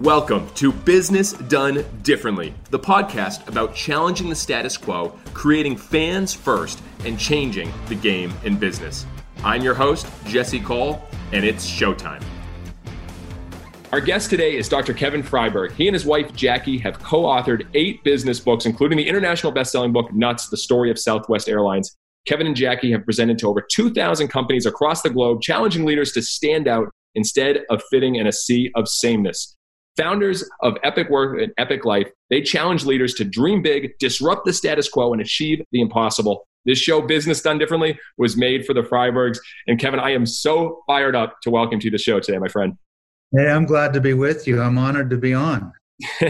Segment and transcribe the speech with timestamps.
[0.00, 6.80] Welcome to Business Done Differently, the podcast about challenging the status quo, creating fans first,
[7.04, 9.04] and changing the game in business.
[9.44, 12.24] I'm your host, Jesse Cole, and it's showtime.
[13.92, 14.94] Our guest today is Dr.
[14.94, 15.72] Kevin Freiberg.
[15.72, 19.70] He and his wife, Jackie, have co authored eight business books, including the international best
[19.70, 21.94] selling book, Nuts The Story of Southwest Airlines.
[22.26, 26.22] Kevin and Jackie have presented to over 2,000 companies across the globe, challenging leaders to
[26.22, 29.58] stand out instead of fitting in a sea of sameness.
[30.00, 34.52] Founders of Epic Work and Epic Life, they challenge leaders to dream big, disrupt the
[34.52, 36.46] status quo, and achieve the impossible.
[36.64, 39.38] This show, Business Done Differently, was made for the Freibergs.
[39.66, 42.48] And Kevin, I am so fired up to welcome you to the show today, my
[42.48, 42.78] friend.
[43.36, 44.62] Hey, I'm glad to be with you.
[44.62, 45.70] I'm honored to be on.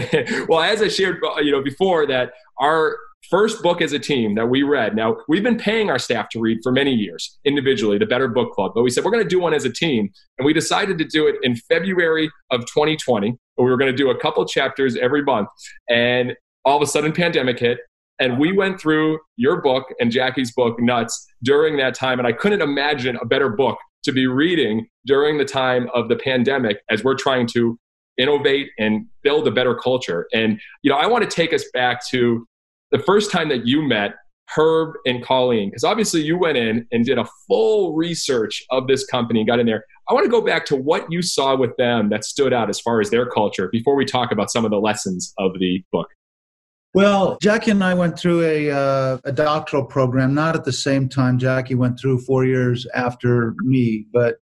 [0.49, 2.97] well, as I shared, uh, you know, before that, our
[3.29, 4.95] first book as a team that we read.
[4.95, 8.53] Now, we've been paying our staff to read for many years individually, the Better Book
[8.53, 10.09] Club, but we said we're going to do one as a team.
[10.37, 13.37] And we decided to do it in February of 2020.
[13.57, 15.49] We were going to do a couple chapters every month.
[15.89, 17.79] And all of a sudden, pandemic hit.
[18.19, 22.19] And we went through your book and Jackie's book, Nuts, during that time.
[22.19, 26.15] And I couldn't imagine a better book to be reading during the time of the
[26.15, 27.77] pandemic as we're trying to
[28.17, 30.27] innovate and build a better culture.
[30.33, 32.45] And, you know, I want to take us back to
[32.91, 34.15] the first time that you met
[34.55, 39.05] Herb and Colleen, because obviously you went in and did a full research of this
[39.05, 39.85] company and got in there.
[40.09, 42.79] I want to go back to what you saw with them that stood out as
[42.79, 46.07] far as their culture before we talk about some of the lessons of the book.
[46.93, 51.07] Well, Jackie and I went through a, uh, a doctoral program, not at the same
[51.07, 51.37] time.
[51.37, 54.35] Jackie went through four years after me, but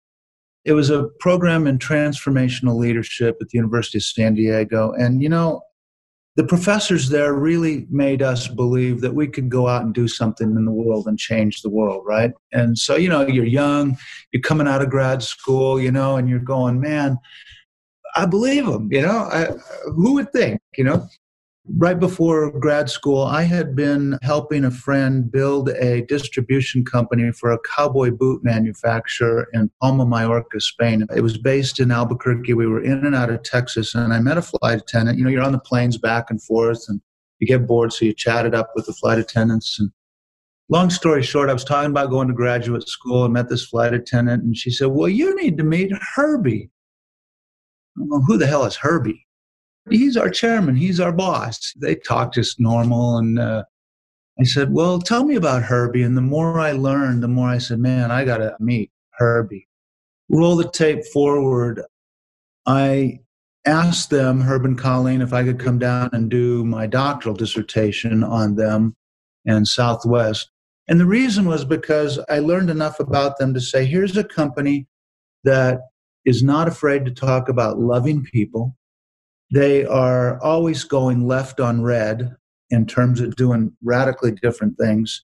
[0.66, 4.94] it was a program in transformational leadership at the University of San Diego.
[4.94, 5.62] And, you know,
[6.36, 10.56] the professors there really made us believe that we could go out and do something
[10.56, 12.32] in the world and change the world, right?
[12.54, 13.98] And so, you know, you're young,
[14.32, 17.18] you're coming out of grad school, you know, and you're going, man,
[18.16, 19.48] I believe them, you know, I,
[19.96, 21.08] who would think, you know?
[21.78, 27.52] Right before grad school, I had been helping a friend build a distribution company for
[27.52, 31.06] a cowboy boot manufacturer in Palma, Mallorca, Spain.
[31.16, 32.54] It was based in Albuquerque.
[32.54, 35.18] We were in and out of Texas, and I met a flight attendant.
[35.18, 37.02] You know, you're on the planes back and forth, and
[37.40, 39.80] you get bored, so you chatted up with the flight attendants.
[39.80, 39.92] And
[40.70, 43.24] long story short, I was talking about going to graduate school.
[43.24, 46.70] I met this flight attendant, and she said, Well, you need to meet Herbie.
[47.96, 49.26] Well, who the hell is Herbie?
[49.92, 51.74] He's our chairman, he's our boss.
[51.78, 53.18] They talk just normal.
[53.18, 53.64] And uh,
[54.40, 56.04] I said, well, tell me about Herbie.
[56.04, 59.68] And the more I learned, the more I said, man, I got to meet Herbie.
[60.30, 61.82] Roll the tape forward.
[62.66, 63.20] I
[63.66, 68.24] asked them, Herb and Colleen, if I could come down and do my doctoral dissertation
[68.24, 68.96] on them
[69.46, 70.50] and Southwest.
[70.88, 74.88] And the reason was because I learned enough about them to say, here's a company
[75.44, 75.82] that
[76.26, 78.76] is not afraid to talk about loving people,
[79.52, 82.36] they are always going left on red
[82.70, 85.24] in terms of doing radically different things.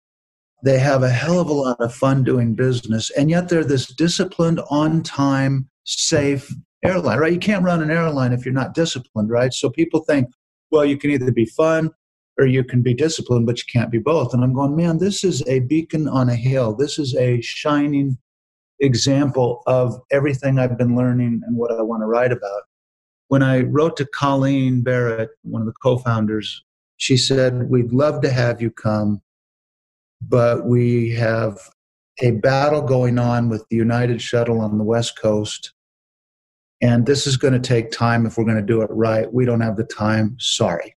[0.64, 3.88] They have a hell of a lot of fun doing business, and yet they're this
[3.88, 6.52] disciplined, on time, safe
[6.84, 7.34] airline, right?
[7.34, 9.54] You can't run an airline if you're not disciplined, right?
[9.54, 10.30] So people think,
[10.72, 11.92] well, you can either be fun
[12.40, 14.34] or you can be disciplined, but you can't be both.
[14.34, 16.76] And I'm going, man, this is a beacon on a hill.
[16.76, 18.18] This is a shining
[18.80, 22.64] example of everything I've been learning and what I want to write about
[23.36, 26.64] when I wrote to Colleen Barrett, one of the co founders,
[26.96, 29.22] she said, We'd love to have you come,
[30.22, 31.60] but we have
[32.22, 35.74] a battle going on with the United Shuttle on the West Coast.
[36.80, 39.28] And this is going to take time if we're going to do it right.
[39.34, 40.38] We don't have the time.
[40.40, 40.96] Sorry.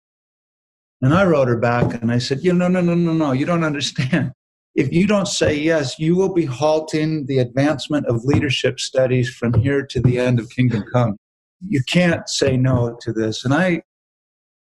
[1.00, 3.32] And I wrote her back and I said, "You know, no, no, no, no.
[3.32, 4.32] You don't understand.
[4.74, 9.54] If you don't say yes, you will be halting the advancement of leadership studies from
[9.54, 11.16] here to the end of Kingdom Come
[11.60, 13.44] you can't say no to this.
[13.44, 13.82] And I,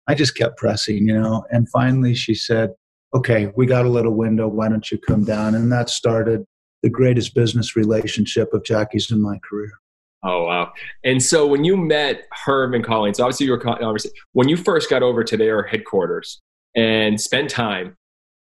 [0.08, 1.46] I just kept pressing, you know.
[1.52, 2.72] And finally, she said,
[3.14, 4.48] "Okay, we got a little window.
[4.48, 6.46] Why don't you come down?" And that started
[6.84, 9.72] the greatest business relationship of Jackie's in my career.
[10.24, 10.72] Oh wow!
[11.03, 14.58] And so when you met Herb and Colleen, so obviously you were obviously when you
[14.58, 16.41] first got over to their headquarters
[16.76, 17.98] and spent time.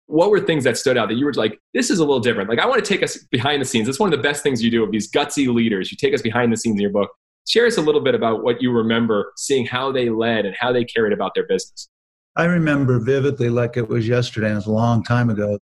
[0.06, 2.50] What were things that stood out that you were like, this is a little different?
[2.50, 3.86] Like, I want to take us behind the scenes.
[3.86, 5.92] That's one of the best things you do of these gutsy leaders.
[5.92, 7.12] You take us behind the scenes in your book
[7.50, 10.72] share us a little bit about what you remember seeing how they led and how
[10.72, 11.88] they carried about their business.
[12.36, 15.58] I remember vividly like it was yesterday, and it was a long time ago.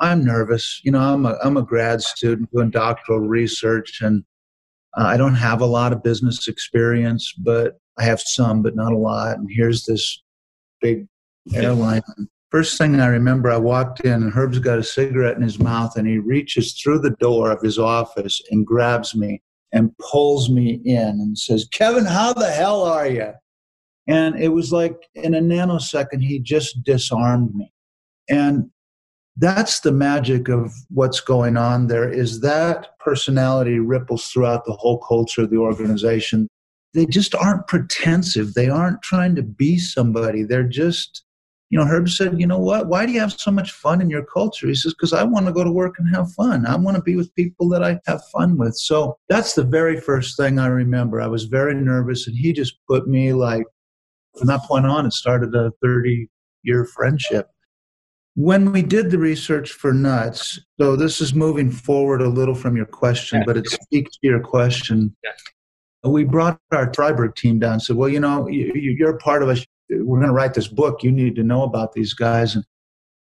[0.00, 0.80] I'm nervous.
[0.84, 4.22] You know, I'm a, I'm a grad student doing doctoral research, and
[4.98, 8.92] uh, I don't have a lot of business experience, but I have some, but not
[8.92, 9.38] a lot.
[9.38, 10.22] And here's this
[10.82, 11.06] big
[11.54, 12.02] airline.
[12.50, 15.96] First thing I remember, I walked in, and Herb's got a cigarette in his mouth,
[15.96, 19.40] and he reaches through the door of his office and grabs me
[19.72, 23.32] and pulls me in and says, Kevin, how the hell are you?
[24.06, 27.72] And it was like in a nanosecond, he just disarmed me.
[28.28, 28.70] And
[29.36, 34.98] that's the magic of what's going on there is that personality ripples throughout the whole
[34.98, 36.48] culture of the organization
[36.92, 41.24] they just aren't pretensive they aren't trying to be somebody they're just
[41.70, 42.88] you know herb said you know what?
[42.88, 44.66] Why do you have so much fun in your culture?
[44.66, 46.66] He says because i want to go to work and have fun.
[46.66, 50.00] I want to be with people that i have fun with so that's the very
[50.00, 51.20] first thing i remember.
[51.20, 53.64] I was very nervous and he just put me like
[54.36, 56.28] from that point on it started a 30
[56.62, 57.48] year friendship.
[58.34, 62.76] When we did the research for nuts, so this is moving forward a little from
[62.76, 65.14] your question, but it speaks to your question.
[66.04, 69.66] We brought our Freiberg team down and said, well, you know, you're part of us.
[69.90, 71.02] We're going to write this book.
[71.02, 72.54] You need to know about these guys.
[72.54, 72.64] And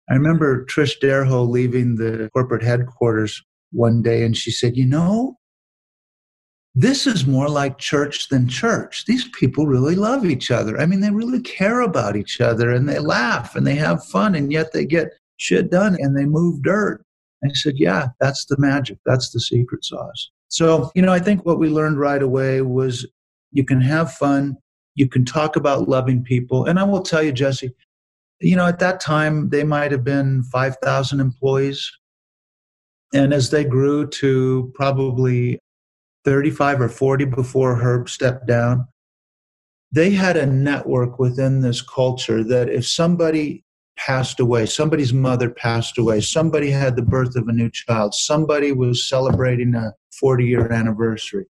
[0.09, 5.37] I remember Trish Derho leaving the corporate headquarters one day and she said, you know,
[6.75, 9.05] this is more like church than church.
[9.05, 10.79] These people really love each other.
[10.79, 14.35] I mean, they really care about each other and they laugh and they have fun
[14.35, 17.03] and yet they get shit done and they move dirt.
[17.43, 18.97] I said, yeah, that's the magic.
[19.05, 20.29] That's the secret sauce.
[20.49, 23.07] So, you know, I think what we learned right away was
[23.51, 24.57] you can have fun,
[24.99, 26.65] you can talk about loving people.
[26.65, 27.73] And I will tell you, Jesse,
[28.41, 31.89] you know, at that time, they might have been 5,000 employees.
[33.13, 35.59] And as they grew to probably
[36.25, 38.87] 35 or 40 before Herb stepped down.
[39.91, 43.63] They had a network within this culture that if somebody
[43.97, 48.71] passed away, somebody's mother passed away, somebody had the birth of a new child, somebody
[48.71, 51.45] was celebrating a 40 year anniversary.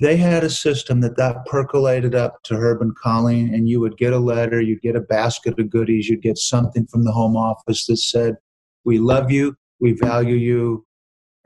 [0.00, 3.98] They had a system that that percolated up to Herb and Colleen, and you would
[3.98, 7.36] get a letter, you'd get a basket of goodies, you'd get something from the home
[7.36, 8.36] office that said,
[8.84, 10.86] We love you, we value you.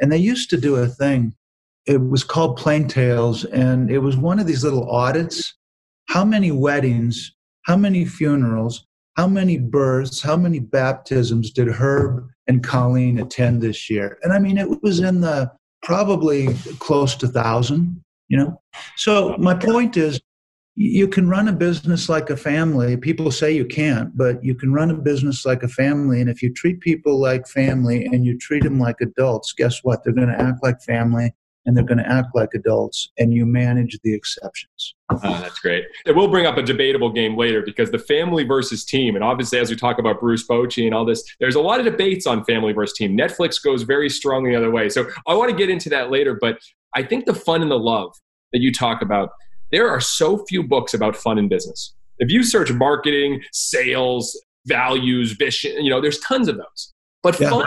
[0.00, 1.34] And they used to do a thing
[1.86, 5.54] it was called Plain Tales, and it was one of these little audits.
[6.08, 8.86] How many weddings, how many funerals,
[9.16, 14.18] how many births, how many baptisms did Herb and Colleen attend this year?
[14.22, 15.50] And I mean, it was in the
[15.82, 18.60] probably close to thousand, you know?
[18.96, 20.20] So my point is,
[20.76, 22.96] you can run a business like a family.
[22.96, 26.20] People say you can't, but you can run a business like a family.
[26.20, 30.02] And if you treat people like family and you treat them like adults, guess what?
[30.02, 31.32] They're going to act like family
[31.66, 34.94] and they're going to act like adults and you manage the exceptions.
[35.11, 35.84] Oh, that's great.
[36.06, 39.58] And we'll bring up a debatable game later because the family versus team, and obviously
[39.58, 42.44] as we talk about Bruce Bochy and all this, there's a lot of debates on
[42.44, 43.16] family versus team.
[43.16, 44.88] Netflix goes very strongly the other way.
[44.88, 46.58] So I want to get into that later, but
[46.94, 48.14] I think the fun and the love
[48.52, 49.31] that you talk about,
[49.72, 51.94] there are so few books about fun in business.
[52.19, 56.93] If you search marketing, sales, values, vision, you know, there's tons of those.
[57.22, 57.67] But yeah, fun,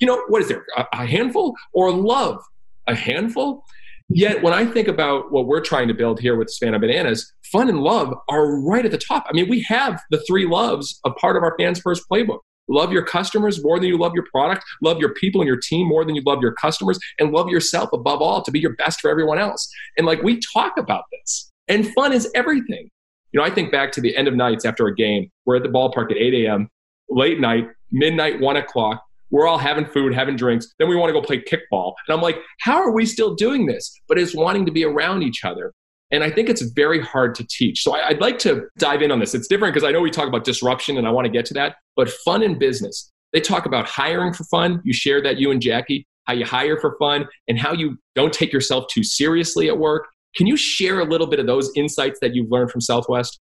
[0.00, 0.64] you know, what is there?
[0.76, 2.42] A, a handful or love?
[2.86, 3.64] A handful.
[4.08, 7.68] Yet when I think about what we're trying to build here with Savannah Bananas, fun
[7.68, 9.26] and love are right at the top.
[9.28, 12.38] I mean, we have the three loves a part of our fans first playbook.
[12.68, 15.86] Love your customers more than you love your product, love your people and your team
[15.86, 19.00] more than you love your customers, and love yourself above all to be your best
[19.00, 19.68] for everyone else.
[19.96, 22.90] And like we talk about this, and fun is everything.
[23.32, 25.30] You know, I think back to the end of nights after a game.
[25.44, 26.68] We're at the ballpark at 8 a.m.,
[27.08, 29.02] late night, midnight, one o'clock.
[29.30, 30.74] We're all having food, having drinks.
[30.78, 31.94] Then we want to go play kickball.
[32.06, 33.92] And I'm like, how are we still doing this?
[34.08, 35.72] But it's wanting to be around each other.
[36.10, 37.82] And I think it's very hard to teach.
[37.82, 39.34] So I'd like to dive in on this.
[39.34, 41.54] It's different because I know we talk about disruption and I want to get to
[41.54, 43.10] that, but fun in business.
[43.32, 44.80] They talk about hiring for fun.
[44.84, 48.32] You shared that, you and Jackie, how you hire for fun and how you don't
[48.32, 50.06] take yourself too seriously at work.
[50.36, 53.40] Can you share a little bit of those insights that you've learned from Southwest?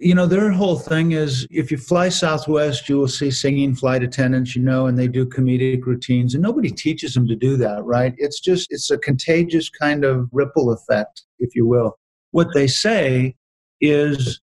[0.00, 4.02] You know their whole thing is if you fly southwest you will see singing flight
[4.02, 7.84] attendants you know and they do comedic routines and nobody teaches them to do that
[7.84, 8.14] right?
[8.16, 11.98] It's just it's a contagious kind of ripple effect if you will.
[12.30, 13.36] What they say
[13.80, 14.40] is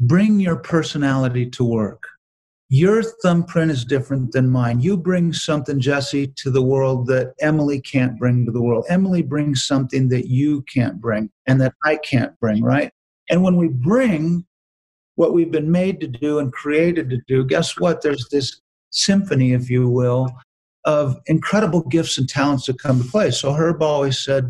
[0.00, 2.02] bring your personality to work.
[2.68, 4.80] Your thumbprint is different than mine.
[4.80, 8.84] You bring something jesse to the world that emily can't bring to the world.
[8.88, 12.90] Emily brings something that you can't bring and that i can't bring right?
[13.30, 14.44] And when we bring
[15.16, 18.02] what we've been made to do and created to do, guess what?
[18.02, 20.28] There's this symphony, if you will,
[20.84, 23.30] of incredible gifts and talents that come to play.
[23.30, 24.48] So Herb always said,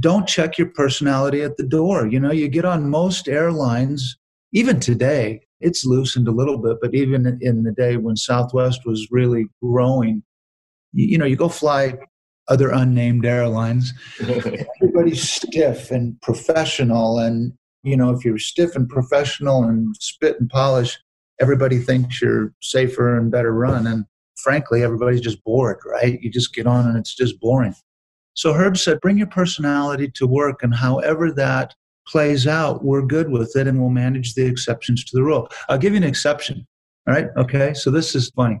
[0.00, 2.06] don't check your personality at the door.
[2.06, 4.16] You know, you get on most airlines,
[4.52, 9.08] even today, it's loosened a little bit, but even in the day when Southwest was
[9.10, 10.22] really growing,
[10.92, 11.94] you, you know, you go fly
[12.48, 19.64] other unnamed airlines, everybody's stiff and professional and you know, if you're stiff and professional
[19.64, 20.98] and spit and polish,
[21.40, 23.86] everybody thinks you're safer and better run.
[23.86, 24.04] And
[24.36, 26.20] frankly, everybody's just bored, right?
[26.20, 27.74] You just get on and it's just boring.
[28.34, 31.74] So Herb said, bring your personality to work, and however that
[32.06, 35.48] plays out, we're good with it and we'll manage the exceptions to the rule.
[35.68, 36.66] I'll give you an exception.
[37.06, 37.28] All right.
[37.36, 37.74] Okay.
[37.74, 38.60] So this is funny.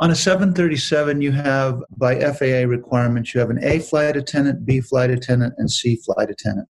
[0.00, 4.80] On a 737, you have by FAA requirements, you have an A flight attendant, B
[4.80, 6.68] flight attendant, and C flight attendant.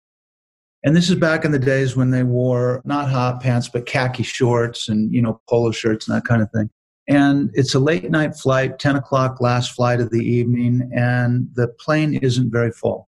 [0.83, 4.23] And this is back in the days when they wore not hot pants, but khaki
[4.23, 6.69] shorts and, you know, polo shirts and that kind of thing.
[7.09, 11.67] And it's a late night flight, 10 o'clock, last flight of the evening, and the
[11.79, 13.09] plane isn't very full.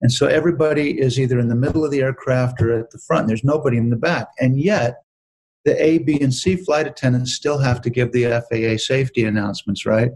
[0.00, 3.26] And so everybody is either in the middle of the aircraft or at the front.
[3.26, 4.28] There's nobody in the back.
[4.38, 4.98] And yet,
[5.64, 9.84] the A, B, and C flight attendants still have to give the FAA safety announcements,
[9.84, 10.10] right?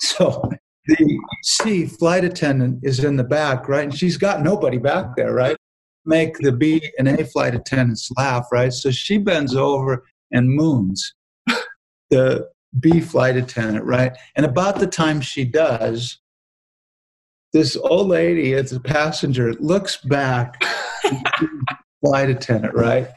[0.00, 0.50] So
[0.86, 3.84] the C flight attendant is in the back, right?
[3.84, 5.56] And she's got nobody back there, right?
[6.04, 8.72] Make the B and A flight attendants laugh, right?
[8.72, 11.14] So she bends over and moons
[12.10, 14.16] the B flight attendant, right?
[14.36, 16.18] And about the time she does,
[17.52, 20.62] this old lady, as a passenger, looks back,
[22.04, 23.08] flight attendant, right?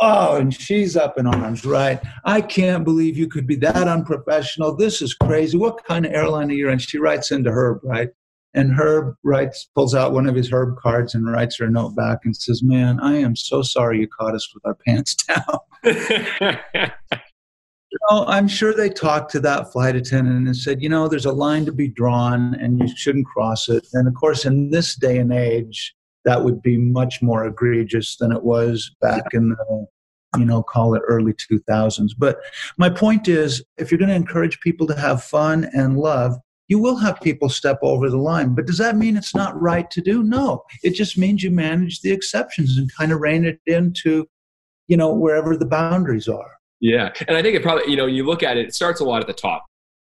[0.00, 2.00] Oh, and she's up in arms, right?
[2.24, 4.76] I can't believe you could be that unprofessional.
[4.76, 5.58] This is crazy.
[5.58, 6.78] What kind of airline are you in?
[6.78, 8.08] She writes into Herb, right?
[8.54, 11.96] And Herb writes, pulls out one of his Herb cards and writes her a note
[11.96, 15.58] back and says, Man, I am so sorry you caught us with our pants down.
[17.92, 21.26] you know, I'm sure they talked to that flight attendant and said, you know, there's
[21.26, 23.86] a line to be drawn and you shouldn't cross it.
[23.92, 25.94] And of course, in this day and age,
[26.24, 29.86] that would be much more egregious than it was back in the,
[30.38, 32.10] you know, call it early 2000s.
[32.16, 32.38] But
[32.78, 36.36] my point is, if you're going to encourage people to have fun and love,
[36.72, 38.54] you will have people step over the line.
[38.54, 40.22] But does that mean it's not right to do?
[40.22, 40.62] No.
[40.82, 44.26] It just means you manage the exceptions and kind of rein it into,
[44.88, 46.52] you know, wherever the boundaries are.
[46.80, 47.12] Yeah.
[47.28, 49.20] And I think it probably, you know, you look at it, it starts a lot
[49.20, 49.66] at the top.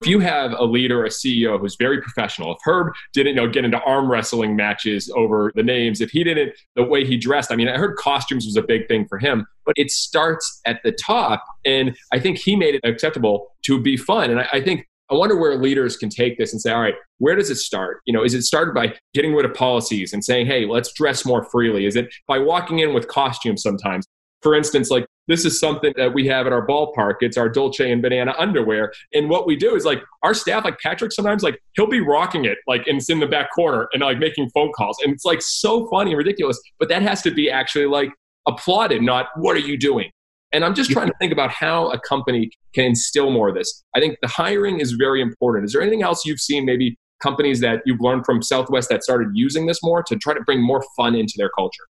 [0.01, 3.49] If you have a leader, a CEO who's very professional, if Herb didn't you know
[3.51, 7.53] get into arm wrestling matches over the names, if he didn't the way he dressed,
[7.53, 10.83] I mean, I heard costumes was a big thing for him, but it starts at
[10.85, 14.31] the top, and I think he made it acceptable to be fun.
[14.31, 16.95] And I, I think I wonder where leaders can take this and say, all right,
[17.19, 18.01] where does it start?
[18.07, 21.25] You know, is it started by getting rid of policies and saying, hey, let's dress
[21.25, 21.87] more freely?
[21.87, 24.07] Is it by walking in with costumes sometimes?
[24.43, 27.17] For instance, like this is something that we have at our ballpark.
[27.21, 28.93] It's our Dolce and Banana underwear.
[29.13, 32.45] And what we do is like our staff, like Patrick, sometimes like he'll be rocking
[32.45, 34.99] it, like and it's in the back corner and like making phone calls.
[35.03, 36.61] And it's like so funny and ridiculous.
[36.79, 38.11] But that has to be actually like
[38.47, 40.11] applauded, not what are you doing?
[40.53, 43.83] And I'm just trying to think about how a company can instill more of this.
[43.95, 45.65] I think the hiring is very important.
[45.65, 49.29] Is there anything else you've seen, maybe companies that you've learned from Southwest that started
[49.35, 51.85] using this more to try to bring more fun into their culture?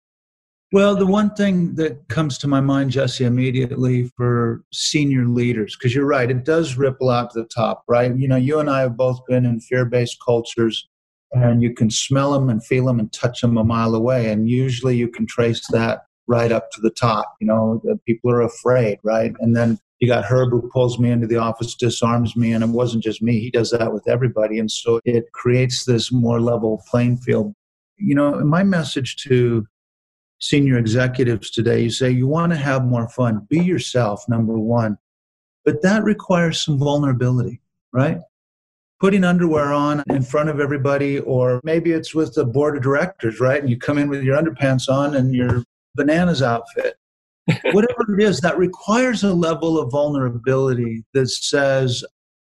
[0.73, 5.95] Well, the one thing that comes to my mind, Jesse, immediately for senior leaders, because
[5.95, 8.17] you're right, it does ripple out to the top, right?
[8.17, 10.89] You know, you and I have both been in fear based cultures,
[11.33, 14.31] and you can smell them and feel them and touch them a mile away.
[14.31, 17.35] And usually you can trace that right up to the top.
[17.41, 19.33] You know, people are afraid, right?
[19.41, 22.71] And then you got Herb who pulls me into the office, disarms me, and it
[22.71, 23.39] wasn't just me.
[23.39, 24.59] He does that with everybody.
[24.59, 27.55] And so it creates this more level playing field.
[27.99, 29.67] You know, my message to
[30.41, 31.83] senior executives today.
[31.83, 34.99] You say you want to have more fun, be yourself, number one.
[35.65, 37.61] But that requires some vulnerability,
[37.93, 38.19] right?
[38.99, 43.39] Putting underwear on in front of everybody, or maybe it's with the board of directors,
[43.39, 43.61] right?
[43.61, 45.63] And you come in with your underpants on and your
[45.95, 46.95] bananas outfit.
[47.73, 52.05] Whatever it is, that requires a level of vulnerability that says,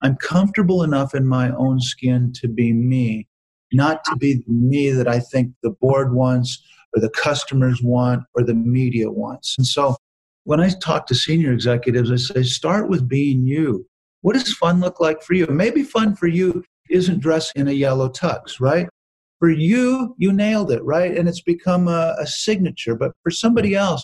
[0.02, 3.28] I'm comfortable enough in my own skin to be me,
[3.72, 6.62] not to be me that I think the board wants
[6.94, 9.56] or the customers want or the media wants.
[9.58, 9.96] And so
[10.44, 13.88] when I talk to senior executives, I say, start with being you.
[14.22, 15.48] What does fun look like for you?
[15.48, 18.88] Maybe fun for you isn't dressed in a yellow tux, right?
[19.44, 21.18] For you, you nailed it, right?
[21.18, 22.96] And it's become a, a signature.
[22.96, 24.02] But for somebody else,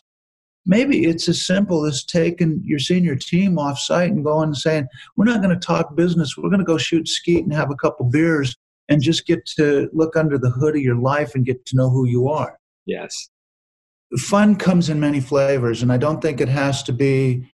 [0.65, 4.87] maybe it's as simple as taking your senior team off site and going and saying,
[5.15, 6.35] we're not going to talk business.
[6.35, 8.53] We're going to go shoot skeet and have a couple beers
[8.89, 11.89] and just get to look under the hood of your life and get to know
[11.89, 12.59] who you are.
[12.85, 13.29] Yes.
[14.17, 17.49] Fun comes in many flavors, and I don't think it has to be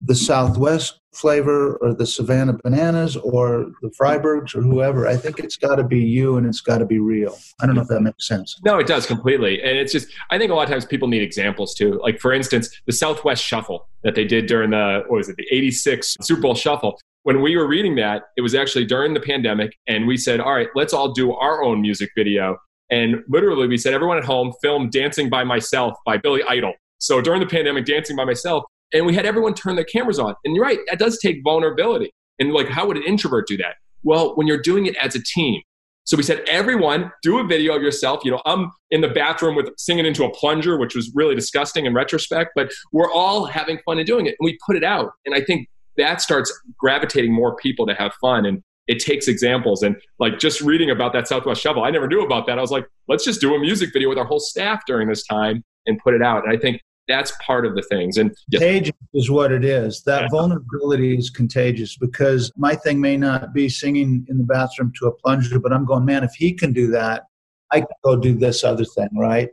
[0.00, 5.08] the Southwest flavor or the Savannah Bananas or the Freibergs or whoever.
[5.08, 7.36] I think it's got to be you and it's got to be real.
[7.60, 8.60] I don't know if that makes sense.
[8.64, 9.60] No, it does completely.
[9.62, 11.98] And it's just, I think a lot of times people need examples too.
[12.02, 15.46] Like, for instance, the Southwest Shuffle that they did during the, what was it, the
[15.50, 17.00] 86 Super Bowl Shuffle.
[17.24, 20.54] When we were reading that, it was actually during the pandemic, and we said, all
[20.54, 22.56] right, let's all do our own music video
[22.90, 26.72] and literally, we said, everyone at home film Dancing by Myself by Billy Idol.
[26.98, 30.34] So during the pandemic, Dancing by Myself, and we had everyone turn their cameras on.
[30.44, 32.12] And you're right, that does take vulnerability.
[32.38, 33.76] And like, how would an introvert do that?
[34.02, 35.60] Well, when you're doing it as a team.
[36.04, 38.24] So we said, everyone, do a video of yourself.
[38.24, 41.84] You know, I'm in the bathroom with singing into a plunger, which was really disgusting
[41.84, 44.36] in retrospect, but we're all having fun and doing it.
[44.38, 45.12] And we put it out.
[45.26, 45.68] And I think
[45.98, 48.46] that starts gravitating more people to have fun.
[48.46, 49.82] And it takes examples.
[49.82, 52.58] And like just reading about that Southwest Shuffle, I never knew about that.
[52.58, 55.24] I was like, let's just do a music video with our whole staff during this
[55.26, 56.44] time and put it out.
[56.44, 58.18] And I think that's part of the things.
[58.18, 60.02] And contagious is what it is.
[60.02, 60.28] That yeah.
[60.30, 65.12] vulnerability is contagious because my thing may not be singing in the bathroom to a
[65.12, 67.24] plunger, but I'm going, man, if he can do that,
[67.72, 69.48] I can go do this other thing, right?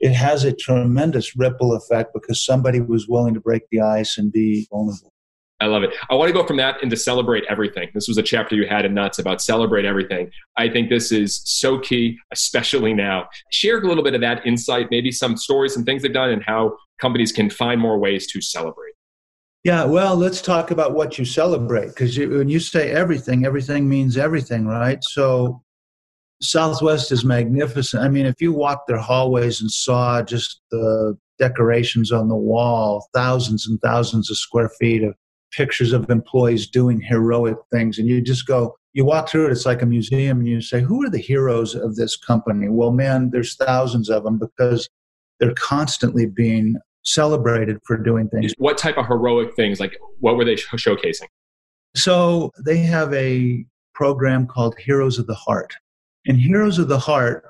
[0.00, 4.32] It has a tremendous ripple effect because somebody was willing to break the ice and
[4.32, 5.12] be vulnerable.
[5.60, 5.90] I love it.
[6.08, 7.90] I want to go from that into celebrate everything.
[7.92, 10.30] This was a chapter you had in Nuts about celebrate everything.
[10.56, 13.28] I think this is so key, especially now.
[13.50, 16.42] Share a little bit of that insight, maybe some stories and things they've done, and
[16.42, 18.94] how companies can find more ways to celebrate.
[19.64, 24.16] Yeah, well, let's talk about what you celebrate because when you say everything, everything means
[24.16, 25.02] everything, right?
[25.02, 25.62] So
[26.40, 28.02] Southwest is magnificent.
[28.02, 33.06] I mean, if you walked their hallways and saw just the decorations on the wall,
[33.12, 35.14] thousands and thousands of square feet of
[35.52, 39.66] pictures of employees doing heroic things and you just go you walk through it it's
[39.66, 43.30] like a museum and you say who are the heroes of this company well man
[43.30, 44.88] there's thousands of them because
[45.38, 48.52] they're constantly being celebrated for doing things.
[48.58, 51.28] What type of heroic things like what were they showcasing?
[51.94, 53.64] So they have a
[53.94, 55.74] program called heroes of the heart.
[56.26, 57.44] And heroes of the heart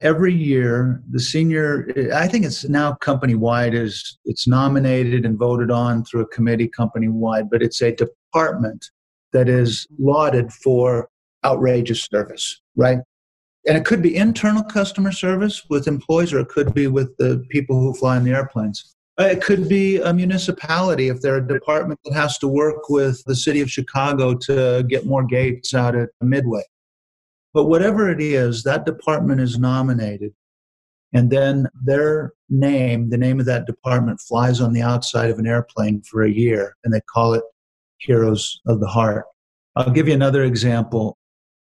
[0.00, 5.70] every year the senior i think it's now company wide is it's nominated and voted
[5.70, 8.90] on through a committee company wide but it's a department
[9.32, 11.08] that is lauded for
[11.44, 12.98] outrageous service right
[13.66, 17.44] and it could be internal customer service with employees or it could be with the
[17.50, 21.46] people who fly in the airplanes uh, it could be a municipality if they're a
[21.46, 25.94] department that has to work with the city of chicago to get more gates out
[25.94, 26.62] at midway
[27.52, 30.32] but whatever it is, that department is nominated.
[31.12, 35.46] And then their name, the name of that department, flies on the outside of an
[35.46, 37.42] airplane for a year, and they call it
[37.98, 39.24] Heroes of the Heart.
[39.74, 41.18] I'll give you another example.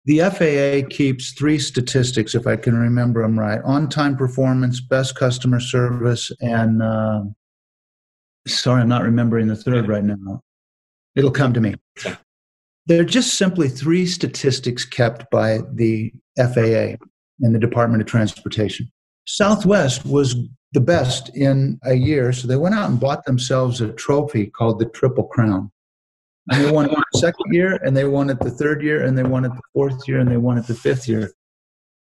[0.09, 5.17] The FAA keeps three statistics, if I can remember them right on time performance, best
[5.17, 7.25] customer service, and uh,
[8.47, 10.41] sorry, I'm not remembering the third right now.
[11.15, 11.75] It'll come to me.
[12.87, 16.97] There are just simply three statistics kept by the FAA
[17.43, 18.91] and the Department of Transportation.
[19.27, 20.37] Southwest was
[20.73, 24.79] the best in a year, so they went out and bought themselves a trophy called
[24.79, 25.71] the Triple Crown.
[26.51, 29.17] And they won it the second year, and they won it the third year, and
[29.17, 31.33] they won it the fourth year, and they won it the fifth year.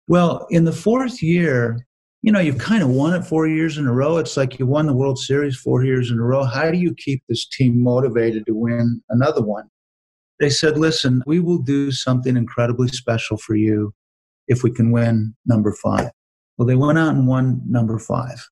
[0.06, 1.84] Well, in the fourth year,
[2.22, 4.16] you know, you've kind of won it four years in a row.
[4.16, 6.44] It's like you won the World Series four years in a row.
[6.44, 9.68] How do you keep this team motivated to win another one?
[10.40, 13.92] They said, listen, we will do something incredibly special for you
[14.46, 16.10] if we can win number five.
[16.56, 18.48] Well, they went out and won number five.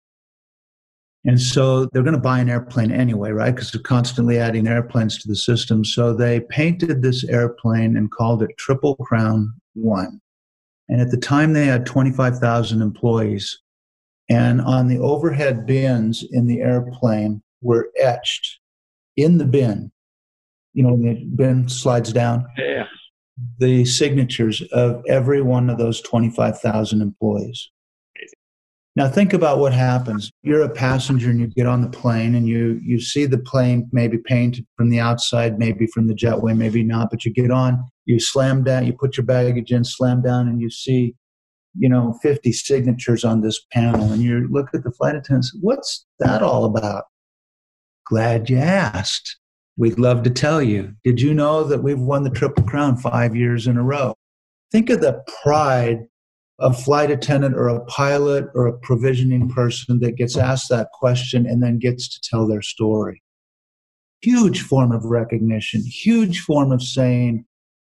[1.26, 3.54] And so they're going to buy an airplane anyway, right?
[3.54, 5.84] Because they're constantly adding airplanes to the system.
[5.84, 10.20] So they painted this airplane and called it Triple Crown One.
[10.88, 13.58] And at the time, they had 25,000 employees.
[14.28, 18.60] And on the overhead bins in the airplane were etched
[19.16, 19.90] in the bin
[20.76, 22.46] you know, when the bin slides down.
[22.58, 22.84] Yeah.
[23.58, 27.70] The signatures of every one of those 25,000 employees.
[28.96, 30.32] Now think about what happens.
[30.42, 33.90] You're a passenger and you get on the plane and you you see the plane
[33.92, 37.84] maybe painted from the outside, maybe from the jetway, maybe not, but you get on,
[38.06, 41.14] you slam down, you put your baggage in, slam down, and you see,
[41.78, 46.06] you know, 50 signatures on this panel, and you look at the flight attendants, what's
[46.18, 47.04] that all about?
[48.06, 49.36] Glad you asked.
[49.76, 50.94] We'd love to tell you.
[51.04, 54.14] Did you know that we've won the Triple Crown five years in a row?
[54.72, 56.06] Think of the pride
[56.58, 61.46] of flight attendant or a pilot or a provisioning person that gets asked that question
[61.46, 63.22] and then gets to tell their story.
[64.22, 67.44] Huge form of recognition, huge form of saying,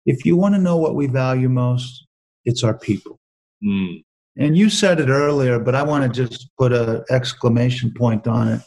[0.07, 2.07] if you want to know what we value most,
[2.45, 3.19] it's our people.
[3.63, 4.03] Mm.
[4.39, 8.49] And you said it earlier, but I want to just put an exclamation point on
[8.49, 8.61] it.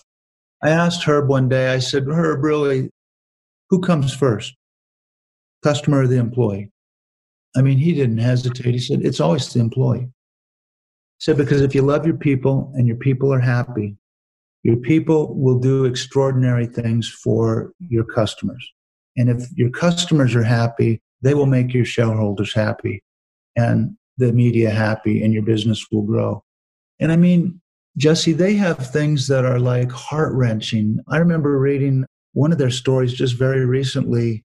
[0.61, 2.89] I asked Herb one day, I said, Herb, really,
[3.69, 4.55] who comes first?
[5.63, 6.71] Customer or the employee?
[7.55, 8.73] I mean, he didn't hesitate.
[8.73, 10.01] He said, It's always the employee.
[10.01, 13.97] He said, Because if you love your people and your people are happy,
[14.63, 18.67] your people will do extraordinary things for your customers.
[19.17, 23.03] And if your customers are happy, they will make your shareholders happy
[23.55, 26.43] and the media happy, and your business will grow.
[26.99, 27.61] And I mean,
[27.97, 30.99] Jesse, they have things that are like heart wrenching.
[31.07, 34.43] I remember reading one of their stories just very recently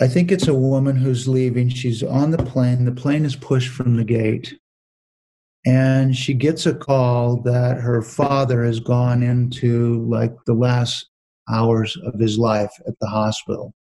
[0.00, 1.68] I think it's a woman who's leaving.
[1.68, 2.84] She's on the plane.
[2.84, 4.54] The plane is pushed from the gate.
[5.66, 11.08] And she gets a call that her father has gone into like the last
[11.50, 13.74] hours of his life at the hospital.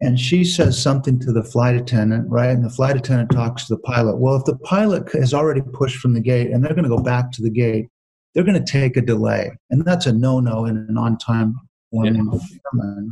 [0.00, 2.50] And she says something to the flight attendant, right?
[2.50, 4.16] And the flight attendant talks to the pilot.
[4.16, 7.02] Well, if the pilot has already pushed from the gate and they're going to go
[7.02, 7.88] back to the gate,
[8.32, 9.50] they're going to take a delay.
[9.70, 11.56] And that's a no no in an on time
[11.92, 12.12] yeah.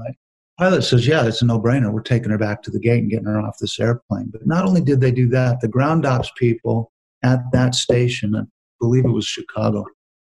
[0.00, 0.16] right?
[0.58, 1.92] Pilot says, Yeah, it's a no brainer.
[1.92, 4.30] We're taking her back to the gate and getting her off this airplane.
[4.32, 6.92] But not only did they do that, the ground ops people
[7.22, 8.42] at that station, I
[8.80, 9.84] believe it was Chicago,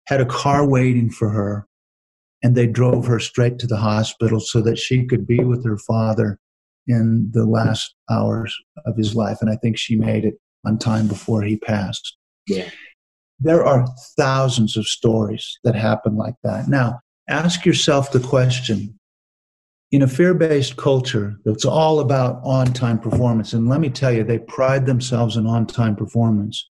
[0.08, 1.68] had a car waiting for her
[2.44, 5.78] and they drove her straight to the hospital so that she could be with her
[5.78, 6.40] father
[6.88, 9.40] in the last hours of his life.
[9.42, 10.36] And I think she made it
[10.66, 12.18] on time before he passed.
[12.48, 12.70] Yeah.
[13.40, 16.68] There are thousands of stories that happen like that.
[16.68, 18.98] Now, ask yourself the question
[19.96, 24.12] in a fear based culture that's all about on time performance, and let me tell
[24.12, 26.70] you, they pride themselves in on time performance.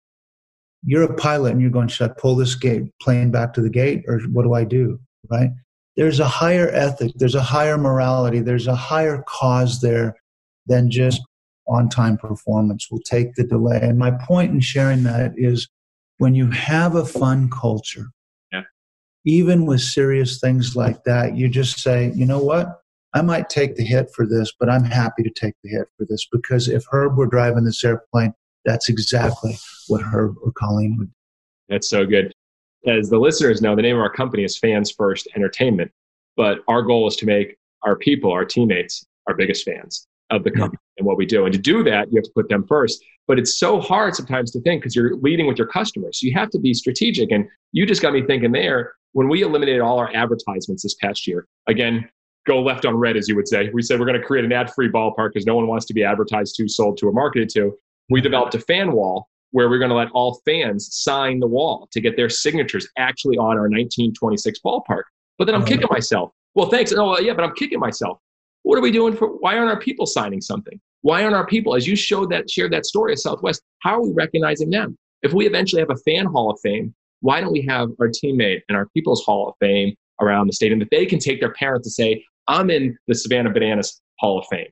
[0.83, 3.69] You're a pilot and you're going, should I pull this gate plane back to the
[3.69, 4.99] gate or what do I do?
[5.29, 5.51] Right?
[5.95, 10.15] There's a higher ethic, there's a higher morality, there's a higher cause there
[10.65, 11.21] than just
[11.67, 12.87] on time performance.
[12.89, 13.81] We'll take the delay.
[13.83, 15.69] And my point in sharing that is
[16.17, 18.07] when you have a fun culture,
[18.51, 18.63] yeah.
[19.25, 22.80] even with serious things like that, you just say, you know what?
[23.13, 26.05] I might take the hit for this, but I'm happy to take the hit for
[26.07, 31.11] this because if Herb were driving this airplane, that's exactly what Herb or Colleen would.
[31.67, 32.31] That's so good.
[32.87, 35.91] As the listeners know, the name of our company is Fans First Entertainment,
[36.37, 40.51] but our goal is to make our people, our teammates, our biggest fans of the
[40.51, 40.99] company yeah.
[41.01, 41.45] and what we do.
[41.45, 43.03] And to do that, you have to put them first.
[43.27, 46.19] But it's so hard sometimes to think because you're leading with your customers.
[46.19, 47.31] So you have to be strategic.
[47.31, 51.27] And you just got me thinking there when we eliminated all our advertisements this past
[51.27, 51.47] year.
[51.67, 52.09] Again,
[52.51, 53.69] go left on red, as you would say.
[53.73, 55.93] We said we're going to create an ad free ballpark because no one wants to
[55.93, 57.73] be advertised to, sold to, or marketed to.
[58.09, 58.23] We mm-hmm.
[58.23, 62.01] developed a fan wall where we're going to let all fans sign the wall to
[62.01, 65.03] get their signatures actually on our 1926 ballpark.
[65.37, 66.31] But then I'm kicking myself.
[66.55, 66.93] Well, thanks.
[66.95, 68.19] Oh, yeah, but I'm kicking myself.
[68.63, 69.27] What are we doing for?
[69.39, 70.79] Why aren't our people signing something?
[71.01, 74.01] Why aren't our people, as you showed that, shared that story of Southwest, how are
[74.03, 74.97] we recognizing them?
[75.23, 78.61] If we eventually have a fan hall of fame, why don't we have our teammate
[78.69, 81.87] and our people's hall of fame around the and that they can take their parents
[81.87, 84.67] to say, I'm in the Savannah Bananas Hall of Fame.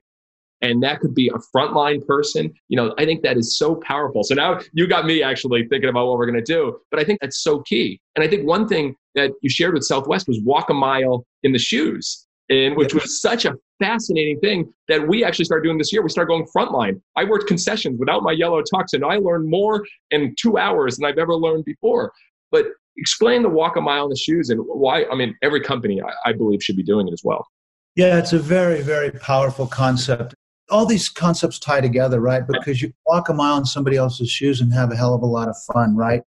[0.62, 2.52] And that could be a frontline person.
[2.68, 4.22] You know, I think that is so powerful.
[4.22, 6.78] So now you got me actually thinking about what we're going to do.
[6.90, 7.98] But I think that's so key.
[8.14, 11.52] And I think one thing that you shared with Southwest was walk a mile in
[11.52, 15.92] the shoes, and which was such a fascinating thing that we actually started doing this
[15.92, 16.02] year.
[16.02, 17.00] We started going frontline.
[17.16, 21.06] I worked concessions without my yellow tux, and I learned more in two hours than
[21.06, 22.12] I've ever learned before.
[22.52, 22.66] But
[22.98, 25.06] explain the walk a mile in the shoes and why.
[25.10, 27.46] I mean, every company I, I believe should be doing it as well.
[27.96, 30.34] Yeah, it's a very, very powerful concept.
[30.70, 32.46] All these concepts tie together, right?
[32.46, 35.26] Because you walk a mile in somebody else's shoes and have a hell of a
[35.26, 36.22] lot of fun, right?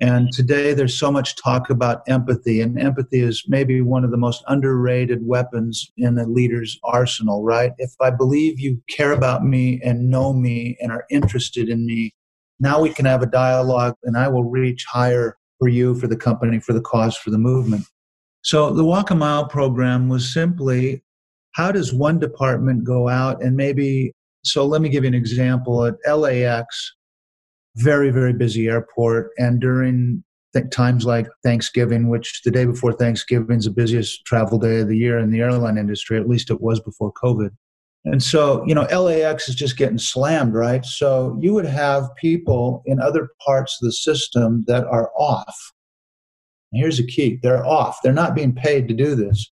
[0.00, 4.16] And today there's so much talk about empathy, and empathy is maybe one of the
[4.16, 7.72] most underrated weapons in a leader's arsenal, right?
[7.78, 12.12] If I believe you care about me and know me and are interested in me,
[12.58, 16.16] now we can have a dialogue and I will reach higher for you, for the
[16.16, 17.84] company, for the cause, for the movement.
[18.44, 21.02] So the Walk a Mile program was simply
[21.52, 24.12] how does one department go out and maybe,
[24.44, 25.86] so let me give you an example.
[25.86, 26.92] At LAX,
[27.76, 33.56] very, very busy airport, and during th- times like Thanksgiving, which the day before Thanksgiving
[33.56, 36.60] is the busiest travel day of the year in the airline industry, at least it
[36.60, 37.50] was before COVID.
[38.04, 40.84] And so, you know, LAX is just getting slammed, right?
[40.84, 45.72] So you would have people in other parts of the system that are off
[46.76, 49.50] here's the key they're off, they're not being paid to do this.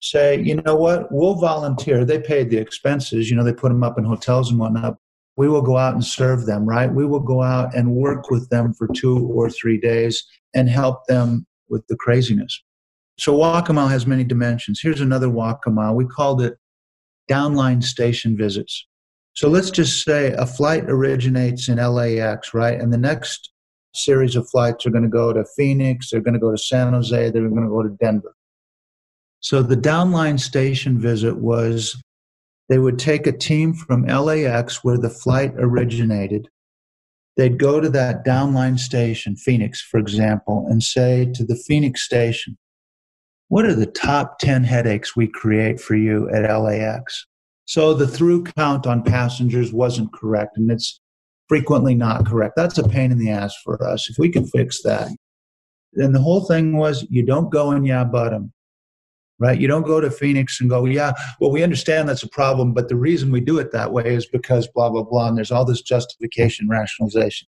[0.00, 2.04] Say, you know what, we'll volunteer.
[2.04, 4.96] They paid the expenses, you know, they put them up in hotels and whatnot.
[5.36, 6.92] We will go out and serve them, right?
[6.92, 10.24] We will go out and work with them for two or three days
[10.54, 12.62] and help them with the craziness.
[13.18, 14.80] So Walk a Mile has many dimensions.
[14.82, 15.94] Here's another Walk a Mile.
[15.94, 16.58] We called it
[17.30, 18.86] downline station visits.
[19.34, 22.80] So let's just say a flight originates in LAX, right?
[22.80, 23.50] And the next
[23.96, 26.92] series of flights are going to go to Phoenix, they're going to go to San
[26.92, 28.34] Jose, they're going to go to Denver.
[29.40, 32.02] So the downline station visit was
[32.68, 36.48] they would take a team from LAX where the flight originated.
[37.36, 42.56] They'd go to that downline station, Phoenix, for example, and say to the Phoenix station,
[43.48, 47.26] What are the top 10 headaches we create for you at LAX?
[47.66, 50.56] So the through count on passengers wasn't correct.
[50.56, 51.00] And it's
[51.48, 52.54] frequently not correct.
[52.56, 54.08] That's a pain in the ass for us.
[54.10, 55.08] If we can fix that.
[55.94, 58.52] And the whole thing was you don't go and yeah, but them.
[59.38, 59.58] right?
[59.58, 62.88] You don't go to Phoenix and go, yeah, well, we understand that's a problem, but
[62.88, 65.28] the reason we do it that way is because blah, blah, blah.
[65.28, 67.48] And there's all this justification, rationalization.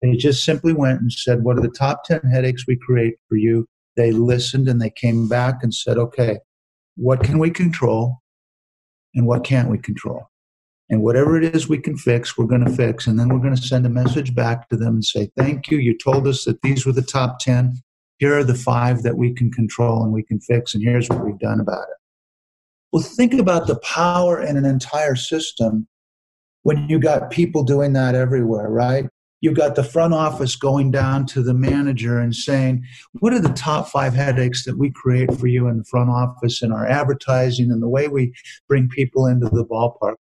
[0.00, 3.36] They just simply went and said, what are the top 10 headaches we create for
[3.36, 3.66] you?
[3.96, 6.38] They listened and they came back and said, okay,
[6.96, 8.18] what can we control
[9.14, 10.28] and what can't we control?
[10.92, 13.08] And whatever it is we can fix, we're going to fix.
[13.08, 15.78] And then we're going to send a message back to them and say, thank you.
[15.78, 17.82] You told us that these were the top 10
[18.22, 21.26] here are the five that we can control and we can fix, and here's what
[21.26, 21.96] we've done about it.
[22.92, 25.88] Well, think about the power in an entire system
[26.62, 29.08] when you got people doing that everywhere, right?
[29.40, 32.84] You've got the front office going down to the manager and saying,
[33.18, 36.62] What are the top five headaches that we create for you in the front office
[36.62, 38.32] in our advertising and the way we
[38.68, 40.14] bring people into the ballpark?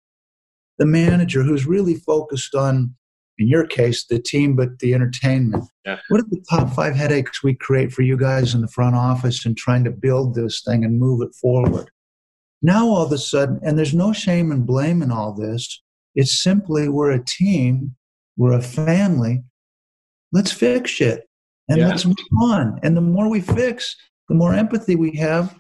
[0.82, 2.96] The manager who's really focused on
[3.38, 5.66] in your case, the team, but the entertainment.
[5.86, 6.00] Yeah.
[6.10, 9.46] What are the top five headaches we create for you guys in the front office
[9.46, 11.90] and trying to build this thing and move it forward?
[12.62, 15.82] Now, all of a sudden, and there's no shame and blame in all this,
[16.14, 17.96] it's simply we're a team,
[18.38, 19.44] we're a family.
[20.32, 21.28] Let's fix it
[21.70, 21.90] and yeah.
[21.90, 22.80] let's move on.
[22.84, 23.96] And the more we fix,
[24.30, 25.60] the more empathy we have,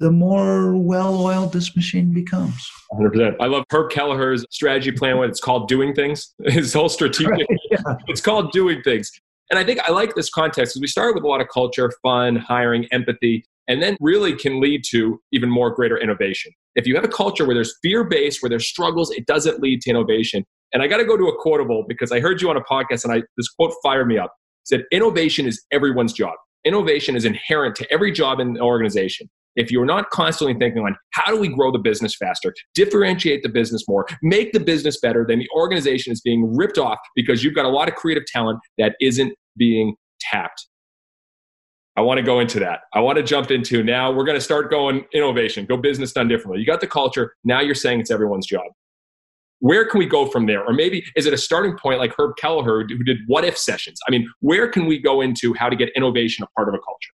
[0.00, 2.68] the more well oiled this machine becomes.
[2.92, 3.36] 100%.
[3.40, 6.34] I love Herb Kelleher's strategy plan when it's called doing things.
[6.44, 7.94] His whole strategic, right, yeah.
[8.08, 9.10] it's called doing things.
[9.50, 11.92] And I think I like this context because we started with a lot of culture,
[12.02, 16.52] fun, hiring, empathy, and then really can lead to even more greater innovation.
[16.74, 19.80] If you have a culture where there's fear based, where there's struggles, it doesn't lead
[19.82, 20.44] to innovation.
[20.72, 23.04] And I got to go to a quotable because I heard you on a podcast
[23.04, 24.32] and I this quote fired me up.
[24.64, 26.34] It said innovation is everyone's job.
[26.64, 30.96] Innovation is inherent to every job in the organization if you're not constantly thinking on
[31.12, 35.24] how do we grow the business faster, differentiate the business more, make the business better,
[35.26, 38.58] then the organization is being ripped off because you've got a lot of creative talent
[38.78, 40.66] that isn't being tapped.
[41.96, 42.80] I want to go into that.
[42.92, 46.26] I want to jump into now we're going to start going innovation, go business done
[46.26, 46.58] differently.
[46.58, 47.34] You got the culture.
[47.44, 48.64] Now you're saying it's everyone's job.
[49.60, 50.64] Where can we go from there?
[50.64, 54.00] Or maybe is it a starting point like Herb Kelleher who did what if sessions?
[54.08, 56.78] I mean, where can we go into how to get innovation a part of a
[56.78, 57.12] culture?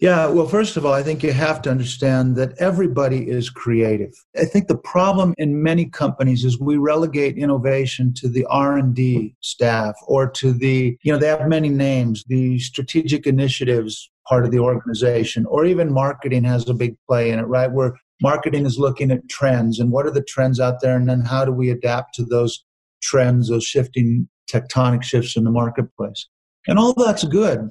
[0.00, 4.14] Yeah, well, first of all, I think you have to understand that everybody is creative.
[4.34, 9.94] I think the problem in many companies is we relegate innovation to the R&D staff
[10.06, 14.58] or to the, you know, they have many names, the strategic initiatives part of the
[14.58, 17.70] organization or even marketing has a big play in it, right?
[17.70, 21.20] Where marketing is looking at trends and what are the trends out there and then
[21.20, 22.64] how do we adapt to those
[23.02, 26.26] trends, those shifting tectonic shifts in the marketplace.
[26.66, 27.70] And all that's good.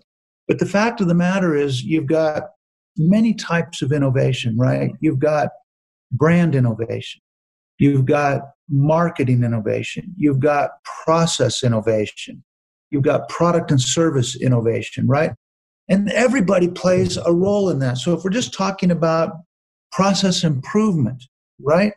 [0.50, 2.44] But the fact of the matter is, you've got
[2.98, 4.92] many types of innovation, right?
[5.00, 5.50] You've got
[6.12, 7.22] brand innovation,
[7.78, 10.72] you've got marketing innovation, you've got
[11.06, 12.44] process innovation,
[12.90, 15.32] you've got product and service innovation, right?
[15.88, 18.00] And everybody plays a role in that.
[18.00, 19.34] So if we're just talking about
[19.92, 21.24] process improvement,
[21.62, 21.94] right?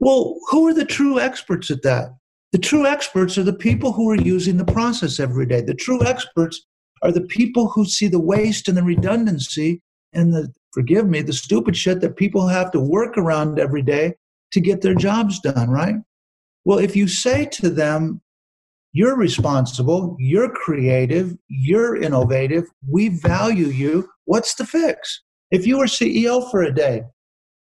[0.00, 2.08] Well, who are the true experts at that?
[2.52, 5.60] The true experts are the people who are using the process every day.
[5.60, 6.64] The true experts
[7.06, 9.80] are the people who see the waste and the redundancy
[10.12, 14.12] and the forgive me the stupid shit that people have to work around every day
[14.50, 15.94] to get their jobs done right?
[16.64, 18.20] Well if you say to them
[18.92, 25.22] you're responsible you're creative you're innovative we value you what's the fix?
[25.52, 27.04] If you were ceo for a day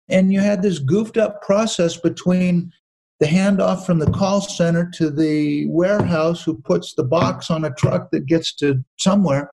[0.08, 2.72] and you had this goofed up process between
[3.20, 7.74] the handoff from the call center to the warehouse who puts the box on a
[7.74, 9.50] truck that gets to somewhere,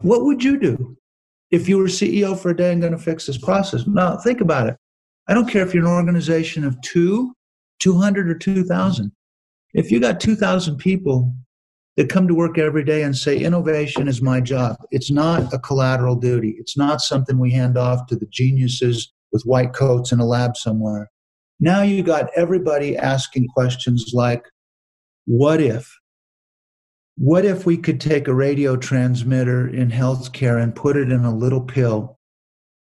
[0.00, 0.96] what would you do
[1.50, 3.86] if you were CEO for a day and going to fix this process?
[3.86, 4.76] Now, think about it.
[5.26, 7.34] I don't care if you're an organization of two,
[7.80, 9.12] 200, or 2,000.
[9.74, 11.34] If you got 2,000 people
[11.96, 15.58] that come to work every day and say, innovation is my job, it's not a
[15.58, 16.56] collateral duty.
[16.58, 20.56] It's not something we hand off to the geniuses with white coats in a lab
[20.56, 21.10] somewhere.
[21.60, 24.44] Now you got everybody asking questions like,
[25.26, 25.92] what if?
[27.16, 31.36] What if we could take a radio transmitter in healthcare and put it in a
[31.36, 32.16] little pill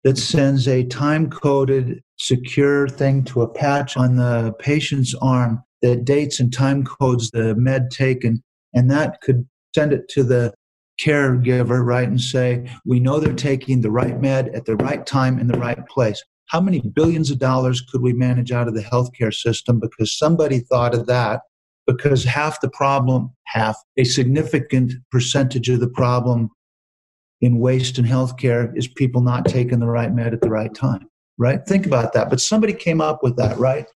[0.04, 6.04] that sends a time coded, secure thing to a patch on the patient's arm that
[6.04, 9.44] dates and time codes the med taken, and that could
[9.74, 10.54] send it to the
[11.00, 15.40] caregiver, right, and say, we know they're taking the right med at the right time
[15.40, 18.82] in the right place how many billions of dollars could we manage out of the
[18.82, 19.80] healthcare system?
[19.80, 21.40] Because somebody thought of that
[21.86, 26.50] because half the problem half a significant percentage of the problem
[27.40, 31.08] in waste in healthcare is people not taking the right med at the right time
[31.38, 31.66] right?
[31.66, 32.28] Think about that.
[32.30, 33.86] But somebody came up with that right?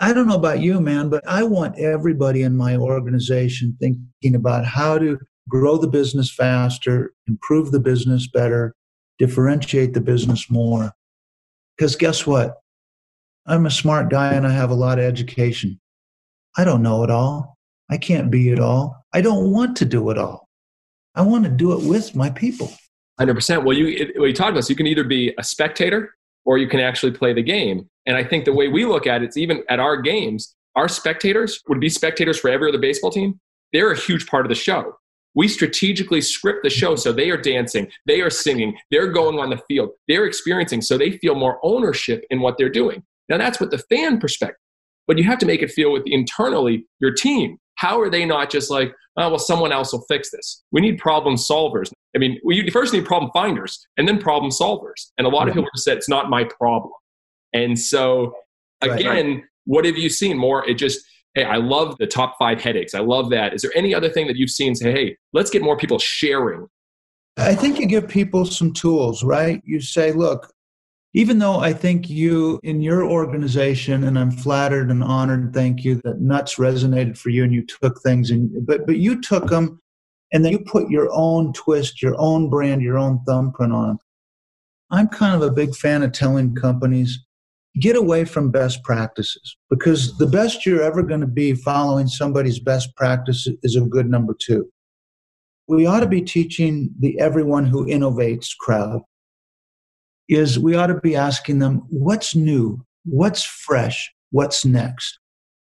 [0.00, 4.66] I don't know about you man but i want everybody in my organization thinking about
[4.66, 8.74] how to grow the business faster improve the business better
[9.18, 10.92] differentiate the business more.
[11.76, 12.58] Because guess what?
[13.46, 15.80] I'm a smart guy and I have a lot of education.
[16.56, 17.56] I don't know it all.
[17.90, 19.04] I can't be it all.
[19.12, 20.48] I don't want to do it all.
[21.14, 22.72] I want to do it with my people.
[23.20, 23.64] 100%.
[23.64, 26.58] Well, you, it, what you talked about, so you can either be a spectator or
[26.58, 27.88] you can actually play the game.
[28.06, 30.88] And I think the way we look at it, it's even at our games, our
[30.88, 33.40] spectators would be spectators for every other baseball team.
[33.72, 34.96] They're a huge part of the show.
[35.36, 39.50] We strategically script the show so they are dancing, they are singing, they're going on
[39.50, 43.04] the field, they're experiencing, so they feel more ownership in what they're doing.
[43.28, 44.56] Now, that's what the fan perspective,
[45.06, 47.58] but you have to make it feel with internally your team.
[47.76, 50.64] How are they not just like, oh, well, someone else will fix this?
[50.72, 51.92] We need problem solvers.
[52.14, 55.10] I mean, we first need problem finders and then problem solvers.
[55.18, 55.60] And a lot of mm-hmm.
[55.60, 56.92] people just said, it's not my problem.
[57.52, 58.32] And so,
[58.80, 59.42] again, right, right.
[59.66, 60.66] what have you seen more?
[60.66, 61.00] It just,
[61.36, 62.94] hey, I love the top five headaches.
[62.94, 63.52] I love that.
[63.52, 66.66] Is there any other thing that you've seen say, hey, let's get more people sharing?
[67.36, 69.60] I think you give people some tools, right?
[69.66, 70.50] You say, look,
[71.12, 76.00] even though I think you in your organization, and I'm flattered and honored, thank you,
[76.04, 79.78] that nuts resonated for you and you took things and but but you took them
[80.32, 83.98] and then you put your own twist, your own brand, your own thumbprint on them.
[84.90, 87.25] I'm kind of a big fan of telling companies
[87.80, 92.58] get away from best practices because the best you're ever going to be following somebody's
[92.58, 94.70] best practice is a good number two.
[95.68, 99.02] We ought to be teaching the everyone who innovates crowd
[100.28, 105.18] is we ought to be asking them what's new, what's fresh, what's next.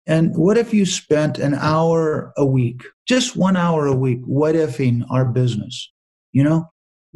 [0.05, 4.55] And what if you spent an hour a week, just one hour a week, what
[4.55, 5.91] ifing our business?
[6.31, 6.69] You know,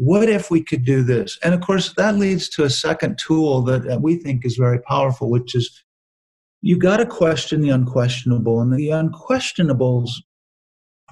[0.04, 1.38] what if we could do this?
[1.44, 5.30] And of course, that leads to a second tool that we think is very powerful,
[5.30, 5.84] which is
[6.62, 8.60] you got to question the unquestionable.
[8.62, 10.10] And the unquestionables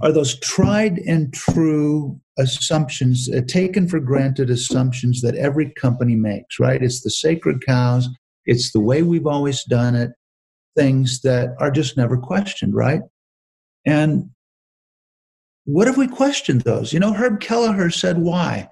[0.01, 6.59] are those tried and true assumptions, uh, taken for granted assumptions that every company makes,
[6.59, 6.81] right?
[6.81, 8.09] It's the sacred cows,
[8.47, 10.13] it's the way we've always done it,
[10.75, 13.01] things that are just never questioned, right?
[13.85, 14.31] And
[15.65, 16.91] what if we questioned those?
[16.91, 18.67] You know, Herb Kelleher said, why?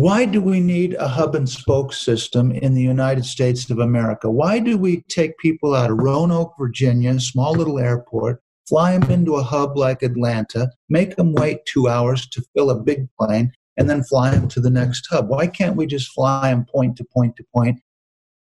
[0.00, 4.30] Why do we need a hub and spoke system in the United States of America?
[4.30, 9.36] Why do we take people out of Roanoke, Virginia, small little airport, fly them into
[9.36, 13.90] a hub like Atlanta, make them wait two hours to fill a big plane, and
[13.90, 15.28] then fly them to the next hub.
[15.28, 17.78] Why can't we just fly them point to point to point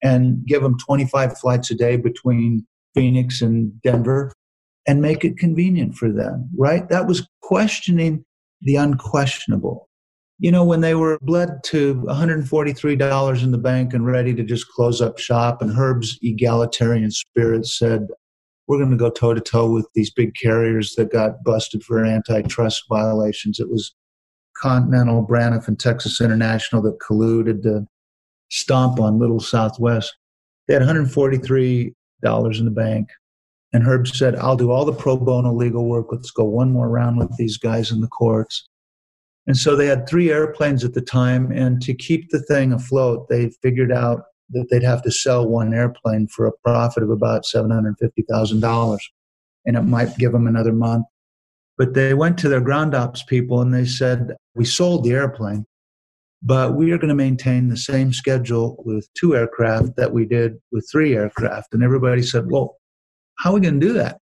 [0.01, 4.31] and give them 25 flights a day between Phoenix and Denver
[4.87, 6.87] and make it convenient for them, right?
[6.87, 8.23] That was questioning
[8.61, 9.88] the unquestionable.
[10.41, 14.69] You know, when they were bled to $143 in the bank and ready to just
[14.69, 18.07] close up shop, and Herb's egalitarian spirit said,
[18.67, 22.05] we're going to go toe to toe with these big carriers that got busted for
[22.05, 23.59] antitrust violations.
[23.59, 23.93] It was
[24.55, 27.87] Continental, Braniff, and Texas International that colluded to
[28.49, 30.15] stomp on Little Southwest.
[30.67, 31.93] They had $143
[32.59, 33.09] in the bank.
[33.73, 36.07] And Herb said, I'll do all the pro bono legal work.
[36.11, 38.67] Let's go one more round with these guys in the courts.
[39.49, 41.51] And so they had three airplanes at the time.
[41.51, 45.73] And to keep the thing afloat, they figured out that they'd have to sell one
[45.73, 48.99] airplane for a profit of about $750,000.
[49.65, 51.07] And it might give them another month.
[51.79, 55.65] But they went to their ground ops people and they said, We sold the airplane,
[56.43, 60.59] but we are going to maintain the same schedule with two aircraft that we did
[60.71, 61.73] with three aircraft.
[61.73, 62.77] And everybody said, Well,
[63.39, 64.19] how are we going to do that?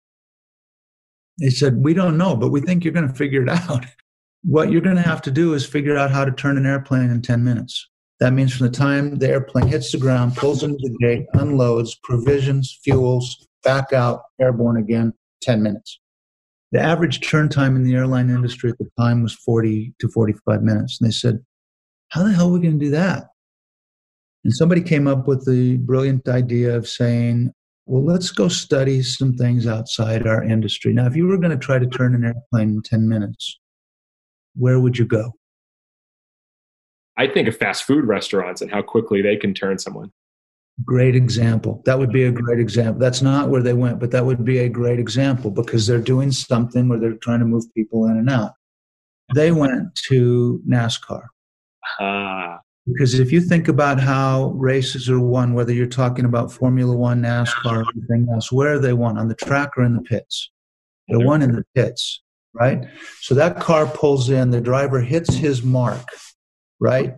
[1.41, 3.87] They said, We don't know, but we think you're going to figure it out.
[4.47, 7.11] What you're going to have to do is figure out how to turn an airplane
[7.11, 7.89] in 10 minutes.
[8.21, 11.97] That means from the time the airplane hits the ground, pulls into the gate, unloads,
[12.05, 16.01] provisions, fuels, back out, airborne again, 10 minutes.
[16.71, 20.63] The average turn time in the airline industry at the time was 40 to 45
[20.63, 21.01] minutes.
[21.01, 21.45] And they said,
[22.11, 23.25] How the hell are we going to do that?
[24.45, 27.53] And somebody came up with the brilliant idea of saying,
[27.87, 30.93] Well, let's go study some things outside our industry.
[30.93, 33.59] Now, if you were going to try to turn an airplane in 10 minutes,
[34.59, 35.33] where would you go?
[37.17, 40.13] I think of fast food restaurants and how quickly they can turn someone.
[40.85, 41.83] Great example.
[41.87, 43.01] That would be a great example.
[43.01, 46.31] That's not where they went, but that would be a great example because they're doing
[46.31, 48.53] something where they're trying to move people in and out.
[49.35, 51.25] They went to NASCAR.
[51.99, 52.61] Ah.
[52.87, 57.23] Because if you think about how races are won, whether you're talking about Formula One,
[57.23, 59.19] NASCAR, or anything else, where are they won?
[59.19, 60.51] On the track or in the pits?
[61.09, 62.23] They're won in the pits,
[62.59, 62.85] right?
[63.21, 66.09] So that car pulls in, the driver hits his mark
[66.81, 67.15] right?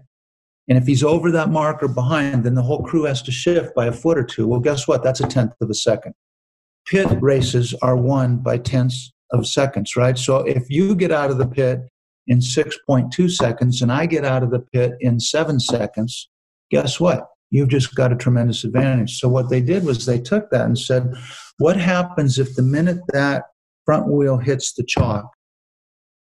[0.69, 3.75] And if he's over that mark or behind, then the whole crew has to shift
[3.75, 4.47] by a foot or two.
[4.47, 5.03] Well, guess what?
[5.03, 6.15] That's a tenth of a second.
[6.87, 10.19] Pit races are won by tenths of seconds, right?
[10.19, 11.81] So if you get out of the pit
[12.27, 16.29] in 6.2 seconds and I get out of the pit in seven seconds,
[16.71, 17.27] guess what?
[17.51, 19.19] You've just got a tremendous advantage.
[19.19, 21.15] So, what they did was they took that and said,
[21.57, 23.45] What happens if the minute that
[23.89, 25.25] front wheel hits the chalk,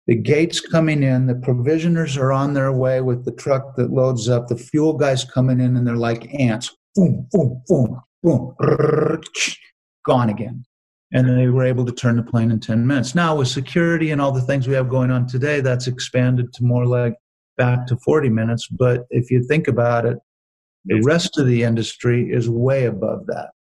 [0.08, 4.28] the gates coming in, the provisioners are on their way with the truck that loads
[4.28, 6.76] up, the fuel guys coming in, and they're like ants.
[6.96, 8.56] Boom, boom, boom, boom,
[10.04, 10.66] gone again.
[11.12, 13.14] And they were able to turn the plane in 10 minutes.
[13.14, 16.64] Now, with security and all the things we have going on today, that's expanded to
[16.64, 17.14] more like
[17.56, 18.68] back to 40 minutes.
[18.68, 20.18] But if you think about it,
[20.86, 23.52] the rest of the industry is way above that.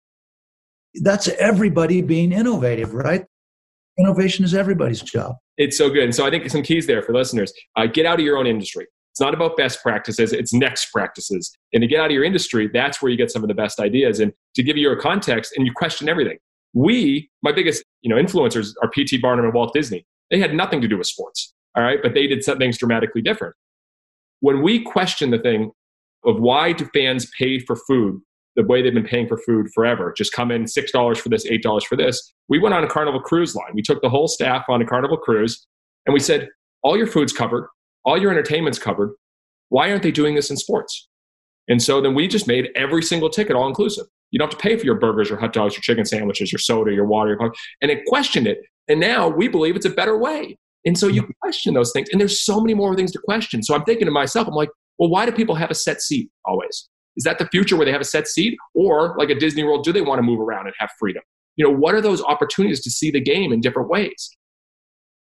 [1.02, 3.26] That's everybody being innovative, right?
[3.98, 5.36] Innovation is everybody's job.
[5.58, 6.04] It's so good.
[6.04, 8.46] And so I think some keys there for listeners uh, get out of your own
[8.46, 8.86] industry.
[9.12, 11.54] It's not about best practices, it's next practices.
[11.74, 13.78] And to get out of your industry, that's where you get some of the best
[13.78, 14.20] ideas.
[14.20, 16.38] And to give you a context, and you question everything.
[16.72, 19.18] We, my biggest you know, influencers are P.T.
[19.18, 20.06] Barnum and Walt Disney.
[20.30, 21.98] They had nothing to do with sports, all right?
[22.02, 23.54] But they did some things dramatically different.
[24.40, 25.72] When we question the thing
[26.24, 28.22] of why do fans pay for food
[28.56, 30.12] the way they've been paying for food forever.
[30.16, 32.32] Just come in $6 for this, $8 for this.
[32.48, 33.72] We went on a Carnival cruise line.
[33.74, 35.66] We took the whole staff on a Carnival cruise
[36.06, 36.48] and we said,
[36.82, 37.68] all your food's covered,
[38.04, 39.14] all your entertainment's covered.
[39.68, 41.08] Why aren't they doing this in sports?
[41.68, 44.06] And so then we just made every single ticket all inclusive.
[44.30, 46.58] You don't have to pay for your burgers, your hot dogs, your chicken sandwiches, your
[46.58, 47.56] soda, your water, your coffee.
[47.80, 48.58] And it questioned it.
[48.88, 50.58] And now we believe it's a better way.
[50.84, 51.30] And so you hmm.
[51.40, 52.08] question those things.
[52.10, 53.62] And there's so many more things to question.
[53.62, 56.30] So I'm thinking to myself, I'm like, well, why do people have a set seat
[56.44, 56.88] always?
[57.16, 58.56] Is that the future where they have a set seat?
[58.74, 61.22] Or like a Disney World, do they want to move around and have freedom?
[61.56, 64.36] You know, what are those opportunities to see the game in different ways?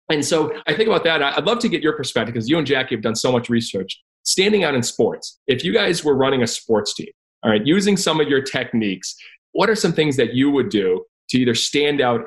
[0.09, 1.23] And so I think about that.
[1.23, 3.99] I'd love to get your perspective because you and Jackie have done so much research.
[4.23, 7.07] Standing out in sports, if you guys were running a sports team,
[7.43, 9.15] all right, using some of your techniques,
[9.53, 12.21] what are some things that you would do to either stand out,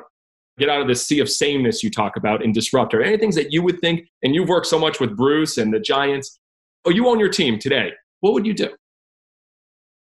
[0.57, 3.35] get out of the sea of sameness you talk about, and disrupt, or any things
[3.35, 6.39] that you would think, and you've worked so much with Bruce and the Giants,
[6.83, 8.69] oh, you own your team today, what would you do?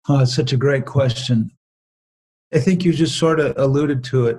[0.10, 1.52] Oh, it's such a great question.
[2.54, 4.38] I think you just sort of alluded to it.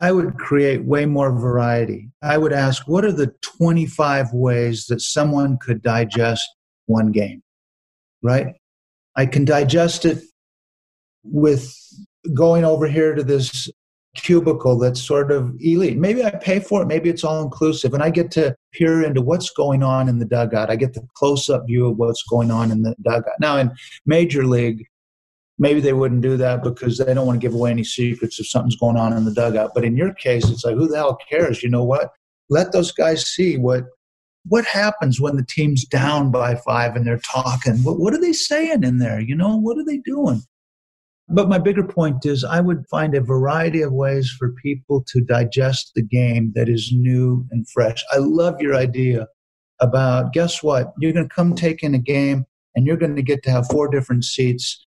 [0.00, 2.10] I would create way more variety.
[2.22, 6.48] I would ask, what are the 25 ways that someone could digest
[6.86, 7.42] one game?
[8.22, 8.54] Right?
[9.14, 10.22] I can digest it
[11.24, 11.72] with
[12.34, 13.68] going over here to this
[14.16, 15.98] cubicle that's sort of elite.
[15.98, 19.22] Maybe I pay for it, maybe it's all inclusive, and I get to peer into
[19.22, 20.70] what's going on in the dugout.
[20.70, 23.34] I get the close up view of what's going on in the dugout.
[23.40, 23.70] Now, in
[24.06, 24.86] Major League,
[25.62, 28.48] maybe they wouldn't do that because they don't want to give away any secrets if
[28.48, 29.70] something's going on in the dugout.
[29.72, 31.62] But in your case, it's like, who the hell cares?
[31.62, 32.10] You know what?
[32.50, 33.84] Let those guys see what
[34.46, 37.76] what happens when the team's down by five and they're talking.
[37.84, 39.20] What, what are they saying in there?
[39.20, 40.42] You know, what are they doing?
[41.28, 45.20] But my bigger point is, I would find a variety of ways for people to
[45.20, 48.02] digest the game that is new and fresh.
[48.12, 49.28] I love your idea
[49.80, 50.92] about guess what?
[50.98, 52.44] You're going to come take in a game
[52.74, 54.84] and you're going to get to have four different seats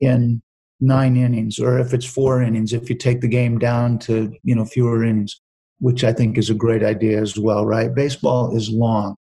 [0.00, 0.42] in
[0.80, 4.54] nine innings, or if it's four innings, if you take the game down to you
[4.54, 5.40] know fewer innings,
[5.80, 7.66] which I think is a great idea as well.
[7.66, 7.94] Right?
[7.94, 9.16] Baseball is long.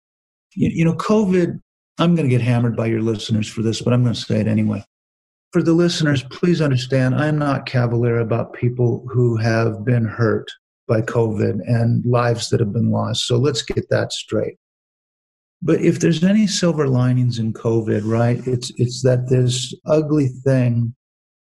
[0.55, 1.61] You, you know, COVID.
[1.99, 4.39] I'm going to get hammered by your listeners for this, but I'm going to say
[4.39, 4.85] it anyway.
[5.53, 10.51] For the listeners, please understand, I'm not cavalier about people who have been hurt
[10.87, 13.27] by COVID and lives that have been lost.
[13.27, 14.57] So let's get that straight.
[15.67, 20.95] But if there's any silver linings in COVID, right, it's it's that this ugly thing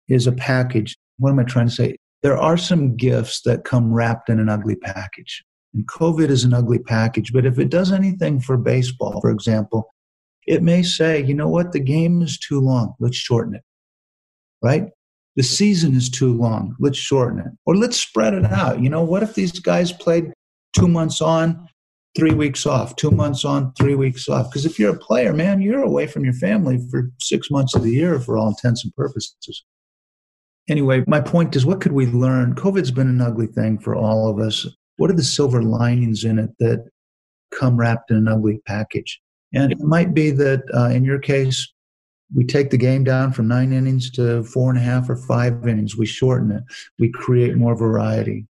[0.08, 0.96] is a package.
[1.18, 1.96] What am I trying to say?
[2.22, 5.44] There are some gifts that come wrapped in an ugly package.
[5.74, 7.30] And COVID is an ugly package.
[7.30, 9.92] But if it does anything for baseball, for example,
[10.46, 12.94] it may say, you know what, the game is too long.
[12.98, 13.62] Let's shorten it.
[14.62, 14.88] Right?
[15.34, 16.74] The season is too long.
[16.80, 17.52] Let's shorten it.
[17.66, 18.80] Or let's spread it out.
[18.80, 20.32] You know, what if these guys played
[20.74, 21.68] two months on,
[22.16, 24.50] three weeks off, two months on, three weeks off.
[24.50, 27.82] Because if you're a player, man, you're away from your family for six months of
[27.82, 29.64] the year for all intents and purposes.
[30.68, 32.54] Anyway, my point is what could we learn?
[32.54, 34.66] COVID's been an ugly thing for all of us.
[34.96, 36.88] What are the silver linings in it that
[37.54, 39.20] come wrapped in an ugly package?
[39.54, 41.72] And it might be that uh, in your case,
[42.34, 45.66] we take the game down from nine innings to four and a half or five
[45.68, 45.96] innings.
[45.96, 46.64] We shorten it.
[46.98, 48.46] We create more variety.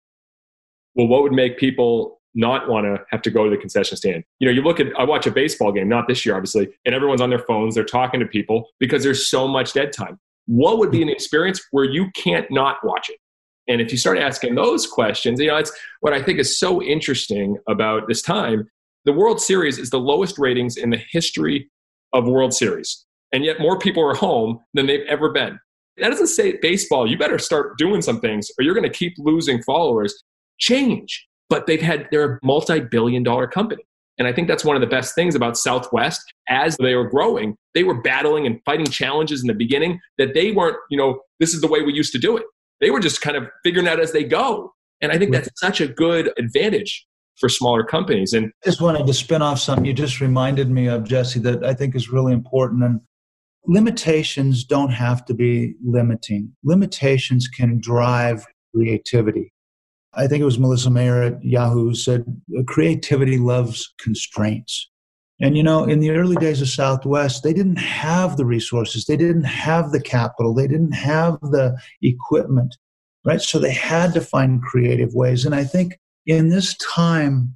[0.97, 4.25] Well, what would make people not want to have to go to the concession stand.
[4.39, 6.95] You know, you look at, I watch a baseball game, not this year, obviously, and
[6.95, 10.19] everyone's on their phones, they're talking to people because there's so much dead time.
[10.47, 13.19] What would be an experience where you can't not watch it?
[13.69, 16.83] And if you start asking those questions, you know, it's what I think is so
[16.83, 18.69] interesting about this time.
[19.05, 21.71] The World Series is the lowest ratings in the history
[22.13, 23.05] of World Series.
[23.33, 25.59] And yet more people are home than they've ever been.
[25.99, 29.15] That doesn't say baseball, you better start doing some things or you're going to keep
[29.19, 30.15] losing followers.
[30.59, 33.83] Change but they've had they're a multi-billion dollar company
[34.17, 36.23] And I think that's one of the best things about Southwest.
[36.49, 40.53] As they were growing, they were battling and fighting challenges in the beginning that they
[40.53, 42.45] weren't, you know, this is the way we used to do it.
[42.81, 44.73] They were just kind of figuring out as they go.
[45.03, 47.07] And I think that's such a good advantage
[47.39, 48.35] for smaller companies.
[48.35, 51.65] And I just wanted to spin off something you just reminded me of, Jesse, that
[51.65, 52.85] I think is really important.
[52.85, 53.01] And
[53.65, 58.45] limitations don't have to be limiting, limitations can drive
[58.75, 59.53] creativity.
[60.15, 62.25] I think it was Marissa Mayer at Yahoo who said
[62.59, 64.91] uh, creativity loves constraints.
[65.41, 69.17] And you know, in the early days of Southwest, they didn't have the resources, they
[69.17, 72.77] didn't have the capital, they didn't have the equipment,
[73.25, 73.41] right?
[73.41, 75.47] So they had to find creative ways.
[75.47, 77.55] And I think in this time,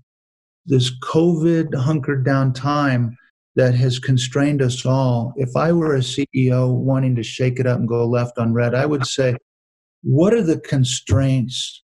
[0.65, 3.19] this COVID hunkered down time
[3.57, 7.79] that has constrained us all, if I were a CEO wanting to shake it up
[7.79, 9.37] and go left on red, I would say,
[10.03, 11.84] what are the constraints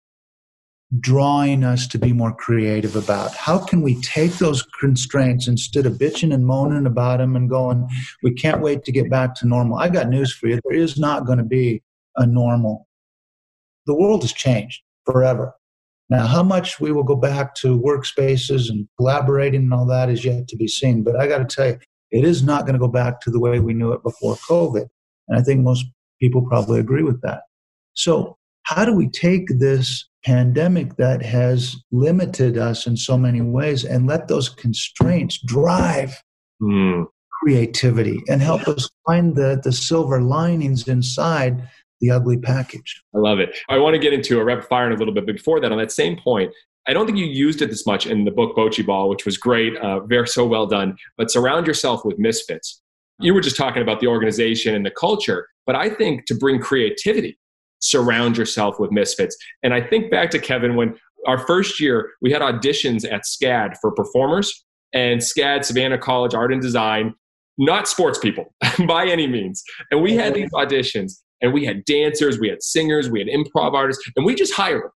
[0.99, 3.35] drawing us to be more creative about?
[3.35, 7.87] How can we take those constraints instead of bitching and moaning about them and going,
[8.23, 9.77] we can't wait to get back to normal?
[9.77, 10.59] I got news for you.
[10.65, 11.83] There is not going to be
[12.15, 12.87] a normal.
[13.85, 15.53] The world has changed forever.
[16.09, 20.25] Now, how much we will go back to workspaces and collaborating and all that is
[20.25, 21.03] yet to be seen.
[21.03, 21.79] But I got to tell you,
[22.11, 24.87] it is not going to go back to the way we knew it before COVID.
[25.27, 25.85] And I think most
[26.19, 27.41] people probably agree with that.
[27.93, 33.85] So, how do we take this pandemic that has limited us in so many ways
[33.85, 36.21] and let those constraints drive
[36.61, 37.05] mm.
[37.41, 41.67] creativity and help us find the, the silver linings inside
[42.01, 43.03] the ugly package.
[43.15, 43.57] I love it.
[43.69, 45.25] I want to get into a rapid fire in a little bit.
[45.25, 46.53] But before that, on that same point,
[46.87, 49.37] I don't think you used it this much in the book Bochy Ball, which was
[49.37, 50.97] great, uh, very so well done.
[51.17, 52.81] But surround yourself with misfits.
[53.21, 56.59] You were just talking about the organization and the culture, but I think to bring
[56.61, 57.37] creativity,
[57.79, 59.35] surround yourself with misfits.
[59.63, 60.95] And I think back to Kevin when
[61.27, 66.51] our first year we had auditions at SCAD for performers, and SCAD Savannah College Art
[66.51, 67.13] and Design,
[67.57, 68.53] not sports people
[68.87, 69.63] by any means.
[69.91, 73.73] And we had these auditions, and we had dancers, we had singers, we had improv
[73.73, 74.91] artists, and we just hired them.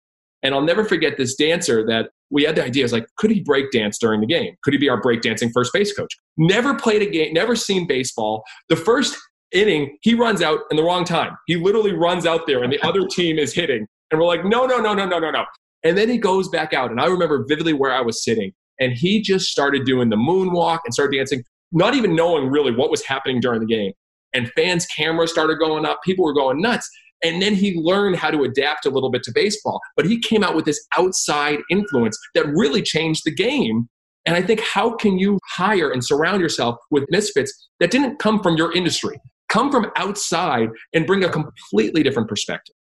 [0.45, 3.41] And I'll never forget this dancer that we had the idea is like, could he
[3.41, 4.55] break dance during the game?
[4.64, 6.12] Could he be our breakdancing first base coach?
[6.37, 8.43] Never played a game, never seen baseball.
[8.68, 9.16] The first
[9.53, 11.36] inning, he runs out in the wrong time.
[11.46, 13.86] He literally runs out there and the other team is hitting.
[14.11, 15.44] And we're like, no, no, no, no, no, no, no.
[15.84, 16.90] And then he goes back out.
[16.90, 18.53] And I remember vividly where I was sitting.
[18.80, 22.90] And he just started doing the moonwalk and started dancing, not even knowing really what
[22.90, 23.92] was happening during the game
[24.32, 26.00] and fans' cameras started going up.
[26.03, 26.88] People were going nuts.
[27.24, 29.80] And then he learned how to adapt a little bit to baseball.
[29.96, 33.88] But he came out with this outside influence that really changed the game.
[34.26, 38.42] And I think how can you hire and surround yourself with misfits that didn't come
[38.42, 39.20] from your industry,
[39.53, 42.74] come from outside and bring a completely different perspective?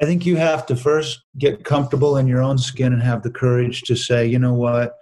[0.00, 3.30] I think you have to first get comfortable in your own skin and have the
[3.30, 4.94] courage to say, you know what,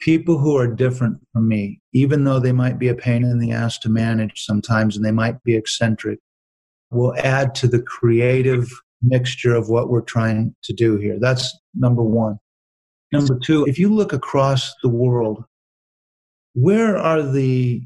[0.00, 3.52] people who are different from me, even though they might be a pain in the
[3.52, 6.18] ass to manage sometimes and they might be eccentric,
[6.90, 8.70] will add to the creative
[9.02, 11.18] mixture of what we're trying to do here.
[11.18, 12.38] That's number one.
[13.12, 15.44] Number two, if you look across the world,
[16.54, 17.82] where are the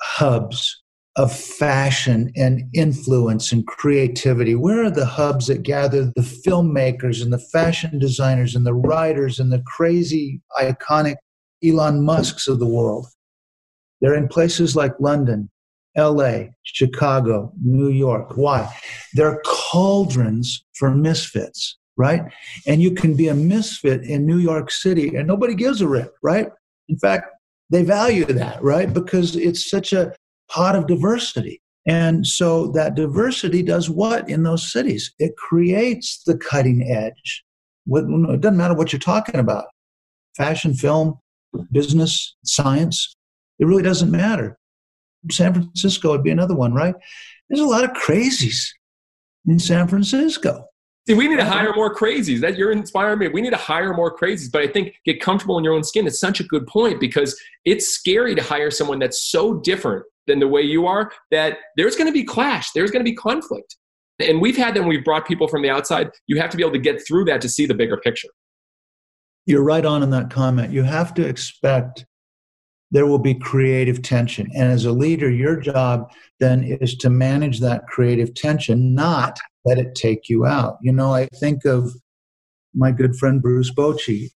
[0.00, 0.83] hubs
[1.16, 4.54] of fashion and influence and creativity?
[4.54, 9.38] Where are the hubs that gather the filmmakers and the fashion designers and the writers
[9.38, 11.16] and the crazy, iconic
[11.64, 13.06] Elon Musks of the world.
[14.00, 15.50] They're in places like London,
[15.96, 18.36] LA, Chicago, New York.
[18.36, 18.68] Why?
[19.14, 22.22] They're cauldrons for misfits, right?
[22.66, 26.14] And you can be a misfit in New York City and nobody gives a rip,
[26.22, 26.48] right?
[26.88, 27.30] In fact,
[27.70, 28.92] they value that, right?
[28.92, 30.14] Because it's such a
[30.48, 31.60] pot of diversity.
[31.86, 35.12] And so that diversity does what in those cities?
[35.18, 37.44] It creates the cutting edge.
[37.86, 39.66] It doesn't matter what you're talking about
[40.36, 41.18] fashion, film,
[41.70, 43.14] business, science.
[43.58, 44.58] It really doesn't matter.
[45.30, 46.94] San Francisco would be another one, right?
[47.48, 48.66] There's a lot of crazies
[49.46, 50.64] in San Francisco.
[51.06, 52.40] See, we need to hire more crazies.
[52.40, 53.28] That you're inspiring me.
[53.28, 54.50] We need to hire more crazies.
[54.50, 56.06] But I think get comfortable in your own skin.
[56.06, 60.38] It's such a good point because it's scary to hire someone that's so different than
[60.38, 62.70] the way you are that there's going to be clash.
[62.72, 63.76] There's going to be conflict.
[64.18, 64.86] And we've had them.
[64.86, 66.10] We've brought people from the outside.
[66.26, 68.28] You have to be able to get through that to see the bigger picture
[69.46, 70.72] you're right on in that comment.
[70.72, 72.06] You have to expect
[72.90, 74.48] there will be creative tension.
[74.54, 79.78] And as a leader, your job then is to manage that creative tension, not let
[79.78, 80.78] it take you out.
[80.82, 81.94] You know, I think of
[82.74, 84.30] my good friend Bruce Bochy.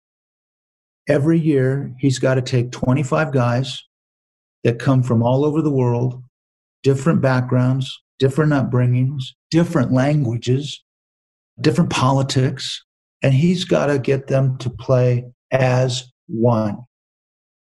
[1.08, 3.82] Every year, he's got to take 25 guys
[4.64, 6.22] that come from all over the world,
[6.82, 10.82] different backgrounds, different upbringings, different languages,
[11.60, 12.84] different politics,
[13.22, 16.78] and he's got to get them to play as one.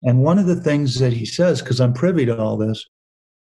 [0.04, 2.86] And one of the things that he says, because I'm privy to all this,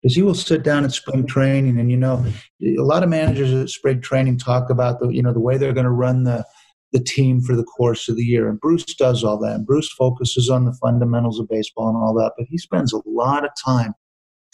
[0.04, 2.26] is he will sit down at spring training, and you know,
[2.64, 5.74] a lot of managers at spring training talk about the you know the way they're
[5.74, 6.46] going to run the
[6.92, 8.50] the team for the course of the year.
[8.50, 9.56] And Bruce does all that.
[9.56, 12.34] And Bruce focuses on the fundamentals of baseball and all that.
[12.38, 13.94] But he spends a lot of time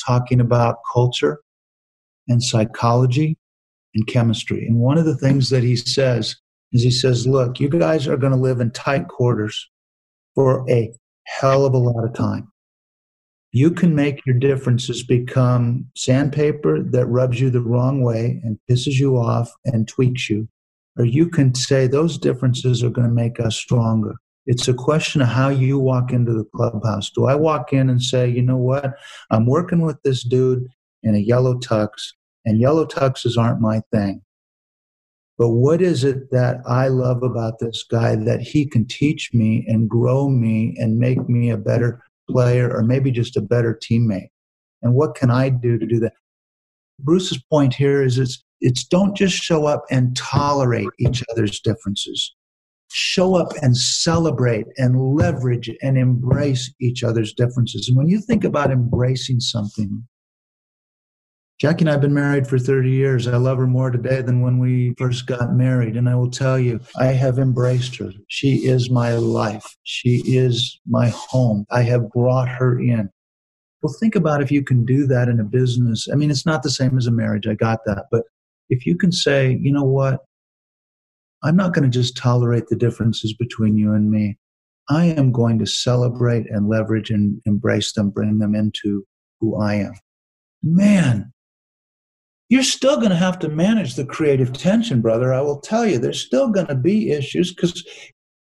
[0.06, 1.40] talking about culture
[2.28, 3.38] and psychology
[3.96, 4.66] and chemistry.
[4.68, 6.36] And one of the things that he says
[6.72, 9.70] is he says, look, you guys are going to live in tight quarters
[10.36, 10.92] for a
[11.26, 12.52] hell of a lot of time.
[13.52, 19.00] You can make your differences become sandpaper that rubs you the wrong way and pisses
[19.00, 20.48] you off and tweaks you.
[20.98, 24.16] Or you can say those differences are going to make us stronger.
[24.48, 27.10] It's a question of how you walk into the clubhouse.
[27.10, 28.94] Do I walk in and say, you know what?
[29.30, 30.68] I'm working with this dude
[31.04, 31.90] in a yellow tux,
[32.46, 34.22] and yellow tuxes aren't my thing.
[35.38, 39.66] But what is it that I love about this guy that he can teach me
[39.68, 44.30] and grow me and make me a better player or maybe just a better teammate?
[44.82, 46.14] And what can I do to do that?
[47.00, 52.36] Bruce's point here is it's, it's don't just show up and tolerate each other's differences.
[52.90, 57.88] Show up and celebrate and leverage and embrace each other's differences.
[57.88, 60.08] And when you think about embracing something,
[61.60, 63.28] Jackie and I have been married for 30 years.
[63.28, 65.98] I love her more today than when we first got married.
[65.98, 68.12] And I will tell you, I have embraced her.
[68.28, 69.66] She is my life.
[69.82, 71.66] She is my home.
[71.72, 73.10] I have brought her in.
[73.82, 76.08] Well, think about if you can do that in a business.
[76.12, 77.48] I mean, it's not the same as a marriage.
[77.48, 78.06] I got that.
[78.12, 78.26] But
[78.70, 80.26] if you can say, you know what?
[81.44, 84.38] I'm not going to just tolerate the differences between you and me.
[84.90, 89.06] I am going to celebrate and leverage and embrace them, bring them into
[89.40, 89.94] who I am.
[90.64, 91.32] Man,
[92.50, 95.34] you're still going to have to manage the creative tension, brother.
[95.34, 97.86] I will tell you, there's still going to be issues because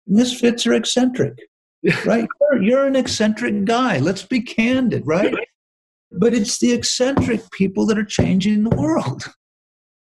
[0.07, 1.39] misfits are eccentric,
[2.05, 2.27] right?
[2.41, 3.99] You're, you're, an eccentric guy.
[3.99, 5.35] Let's be candid, right?
[6.13, 9.25] But it's the eccentric people that are changing the world.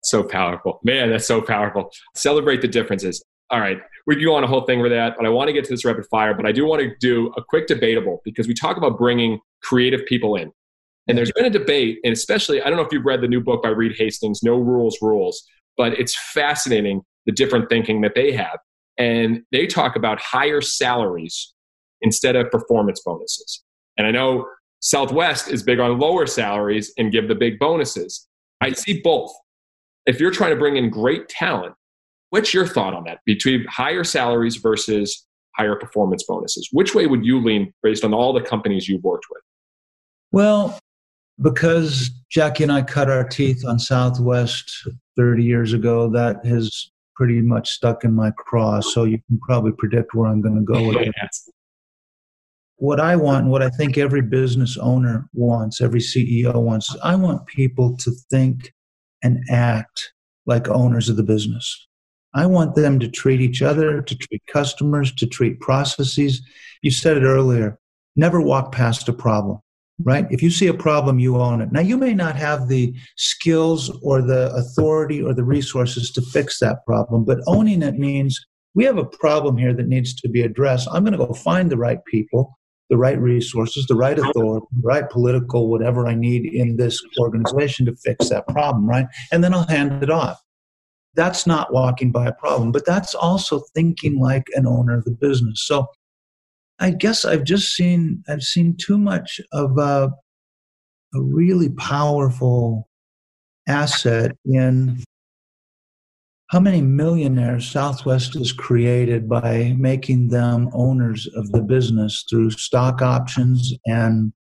[0.03, 0.79] So powerful.
[0.83, 1.89] Man, that's so powerful.
[2.15, 3.23] Celebrate the differences.
[3.51, 5.53] All right, we can go on a whole thing with that, but I want to
[5.53, 6.35] get to this rapid fire.
[6.35, 10.05] But I do want to do a quick debatable because we talk about bringing creative
[10.05, 10.51] people in.
[11.07, 13.41] And there's been a debate, and especially, I don't know if you've read the new
[13.41, 15.43] book by Reed Hastings, No Rules Rules,
[15.75, 18.59] but it's fascinating the different thinking that they have.
[18.97, 21.53] And they talk about higher salaries
[22.01, 23.63] instead of performance bonuses.
[23.97, 24.45] And I know
[24.81, 28.27] Southwest is big on lower salaries and give the big bonuses.
[28.61, 29.31] I see both.
[30.05, 31.75] If you're trying to bring in great talent,
[32.29, 35.25] what's your thought on that between higher salaries versus
[35.55, 36.69] higher performance bonuses?
[36.71, 39.41] Which way would you lean based on all the companies you've worked with?
[40.31, 40.79] Well,
[41.41, 47.41] because Jackie and I cut our teeth on Southwest 30 years ago, that has pretty
[47.41, 48.79] much stuck in my craw.
[48.81, 51.13] So you can probably predict where I'm going to go with it.
[52.77, 57.15] What I want, and what I think every business owner wants, every CEO wants, I
[57.15, 58.73] want people to think
[59.21, 60.13] and act
[60.45, 61.87] like owners of the business.
[62.33, 66.41] I want them to treat each other, to treat customers, to treat processes.
[66.81, 67.77] You said it earlier
[68.15, 69.59] never walk past a problem
[70.03, 70.25] right?
[70.29, 71.71] If you see a problem, you own it.
[71.71, 76.59] Now, you may not have the skills or the authority or the resources to fix
[76.59, 78.39] that problem, but owning it means
[78.75, 80.87] we have a problem here that needs to be addressed.
[80.91, 82.57] I'm going to go find the right people,
[82.89, 87.85] the right resources, the right authority, the right political, whatever I need in this organization
[87.87, 89.07] to fix that problem, right?
[89.31, 90.39] And then I'll hand it off.
[91.15, 95.11] That's not walking by a problem, but that's also thinking like an owner of the
[95.11, 95.65] business.
[95.65, 95.87] So
[96.79, 100.11] I guess I've just seen I've seen too much of a,
[101.13, 102.87] a really powerful
[103.67, 105.03] asset in
[106.49, 113.03] how many millionaires Southwest has created by making them owners of the business through stock
[113.03, 114.33] options and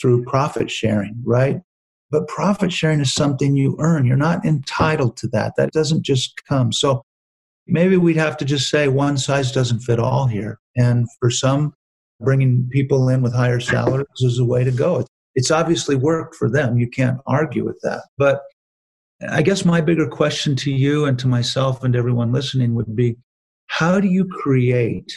[0.00, 1.60] through profit sharing, right?
[2.10, 4.06] But profit sharing is something you earn.
[4.06, 5.54] You're not entitled to that.
[5.56, 6.72] That doesn't just come.
[6.72, 7.02] So
[7.66, 10.58] maybe we'd have to just say one size doesn't fit all here.
[10.76, 11.74] And for some,
[12.20, 15.06] bringing people in with higher salaries is a way to go.
[15.34, 16.78] It's obviously worked for them.
[16.78, 18.02] You can't argue with that.
[18.16, 18.42] But
[19.28, 23.16] I guess my bigger question to you and to myself and everyone listening would be
[23.66, 25.12] how do you create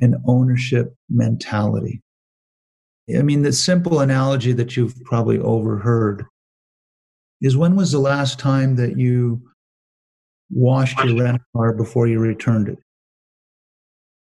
[0.00, 2.02] an ownership mentality?
[3.16, 6.24] I mean, the simple analogy that you've probably overheard
[7.40, 9.42] is when was the last time that you
[10.52, 12.78] washed your rent car before you returned it?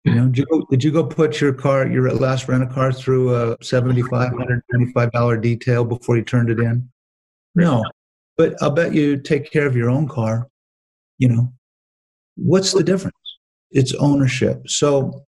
[0.05, 2.67] You know, did you, go, did you go put your car, your last rent a
[2.67, 6.89] car through a seventy-five hundred twenty-five dollar detail before you turned it in?
[7.55, 7.85] No,
[8.35, 10.49] but I'll bet you take care of your own car.
[11.19, 11.53] You know,
[12.35, 13.15] what's the difference?
[13.71, 14.67] It's ownership.
[14.67, 15.23] So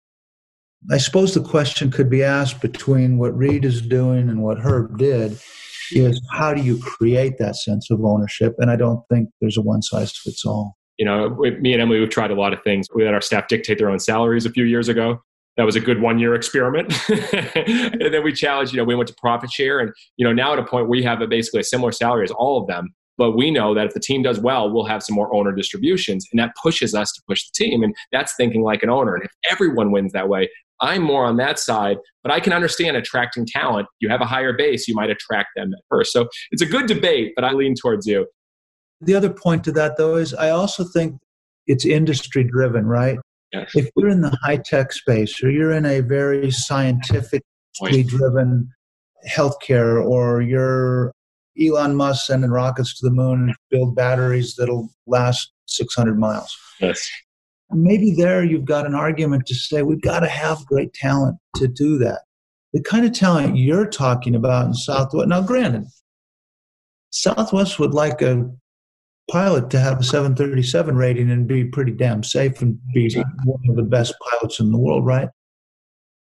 [0.92, 4.98] I suppose the question could be asked between what Reed is doing and what Herb
[4.98, 5.40] did
[5.92, 8.56] is how do you create that sense of ownership?
[8.58, 10.76] And I don't think there's a one size fits all.
[10.98, 12.88] You know, me and Emily, we've tried a lot of things.
[12.94, 15.22] We had our staff dictate their own salaries a few years ago.
[15.58, 16.94] That was a good one year experiment.
[17.10, 19.80] and then we challenged, you know, we went to profit share.
[19.80, 22.32] And, you know, now at a point we have a, basically a similar salary as
[22.32, 22.94] all of them.
[23.18, 26.28] But we know that if the team does well, we'll have some more owner distributions.
[26.32, 27.84] And that pushes us to push the team.
[27.84, 29.16] And that's thinking like an owner.
[29.16, 30.50] And if everyone wins that way,
[30.82, 33.88] I'm more on that side, but I can understand attracting talent.
[34.00, 36.12] You have a higher base, you might attract them at first.
[36.12, 38.28] So it's a good debate, but I lean towards you.
[39.02, 41.20] The other point to that, though, is I also think
[41.68, 43.18] it's industry driven, right?
[43.52, 43.72] Yes.
[43.76, 47.42] If you're in the high tech space or you're in a very scientifically
[48.06, 48.70] driven
[49.28, 51.14] healthcare or you're
[51.62, 56.56] Elon Musk sending rockets to the moon and build batteries that'll last 600 miles.
[56.80, 57.10] Yes.
[57.72, 61.68] Maybe there you've got an argument to say we've got to have great talent to
[61.68, 62.22] do that.
[62.74, 65.30] The kind of talent you're talking about in Southwest.
[65.30, 65.86] Now, granted,
[67.10, 68.52] Southwest would like a
[69.30, 73.14] pilot to have a 737 rating and be pretty damn safe and be
[73.44, 75.30] one of the best pilots in the world, right?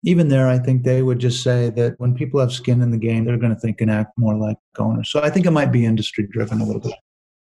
[0.04, 2.98] Even there, I think they would just say that when people have skin in the
[2.98, 5.10] game, they're going to think and act more like owners.
[5.12, 6.93] So I think it might be industry driven a little bit.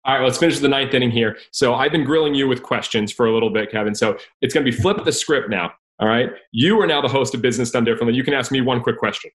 [0.06, 1.38] All right, let's finish the ninth inning here.
[1.52, 3.96] So I've been grilling you with questions for a little bit, Kevin.
[3.96, 5.72] So it's going to be flip the script now.
[6.00, 6.30] All right.
[6.52, 8.14] You are now the host of Business Done Differently.
[8.16, 9.32] You can ask me one quick question.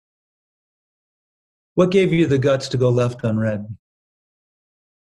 [1.74, 3.66] What gave you the guts to go left on red?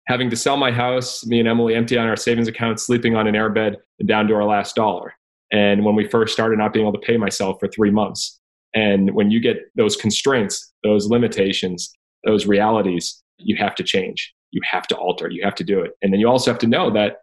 [0.10, 3.28] Having to sell my house, me and Emily empty on our savings account, sleeping on
[3.28, 5.14] an airbed, and down to our last dollar.
[5.52, 8.40] And when we first started, not being able to pay myself for three months.
[8.74, 11.92] And when you get those constraints, those limitations,
[12.26, 14.34] those realities, you have to change.
[14.50, 15.30] You have to alter.
[15.30, 15.92] You have to do it.
[16.02, 17.18] And then you also have to know that,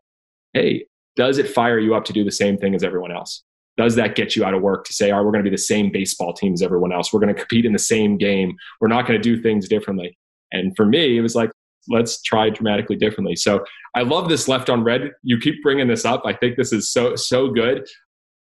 [0.52, 3.42] hey, does it fire you up to do the same thing as everyone else?
[3.76, 5.54] Does that get you out of work to say, all right, we're going to be
[5.54, 7.12] the same baseball team as everyone else?
[7.12, 8.56] We're going to compete in the same game.
[8.80, 10.16] We're not going to do things differently.
[10.52, 11.50] And for me, it was like,
[11.88, 13.36] let's try dramatically differently.
[13.36, 13.64] So
[13.94, 15.12] I love this left on red.
[15.22, 16.22] You keep bringing this up.
[16.24, 17.86] I think this is so so good.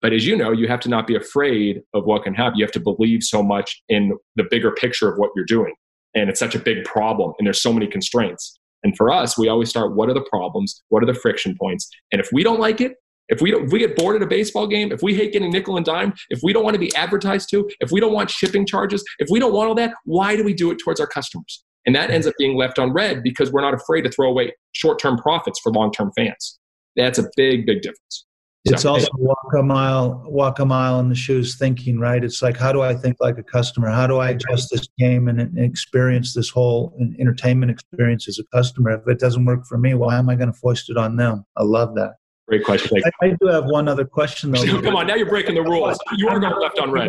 [0.02, 2.58] But as you know, you have to not be afraid of what can happen.
[2.58, 5.74] You have to believe so much in the bigger picture of what you're doing.
[6.14, 8.58] And it's such a big problem, and there's so many constraints.
[8.84, 10.82] And for us, we always start what are the problems?
[10.90, 11.88] What are the friction points?
[12.12, 12.94] And if we don't like it,
[13.28, 15.76] if we, if we get bored at a baseball game, if we hate getting nickel
[15.76, 18.64] and dime, if we don't want to be advertised to, if we don't want shipping
[18.64, 21.64] charges, if we don't want all that, why do we do it towards our customers?
[21.86, 22.30] And that ends mm-hmm.
[22.30, 25.60] up being left on red because we're not afraid to throw away short term profits
[25.60, 26.58] for long term fans.
[26.96, 28.26] That's a big, big difference.
[28.64, 32.24] It's so, also walk a mile, walk a mile in the shoes thinking, right?
[32.24, 33.90] It's like, how do I think like a customer?
[33.90, 38.90] How do I adjust this game and experience this whole entertainment experience as a customer?
[38.90, 41.44] If it doesn't work for me, why am I going to foist it on them?
[41.56, 42.14] I love that.
[42.48, 43.00] Great question.
[43.04, 44.64] I, I, do have one other question though.
[44.82, 45.98] Come on, now you're breaking the rules.
[46.16, 47.08] You are going left on red.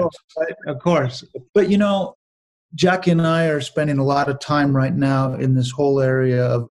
[0.67, 1.23] Of course.
[1.53, 2.15] But you know,
[2.75, 6.43] Jackie and I are spending a lot of time right now in this whole area
[6.43, 6.69] of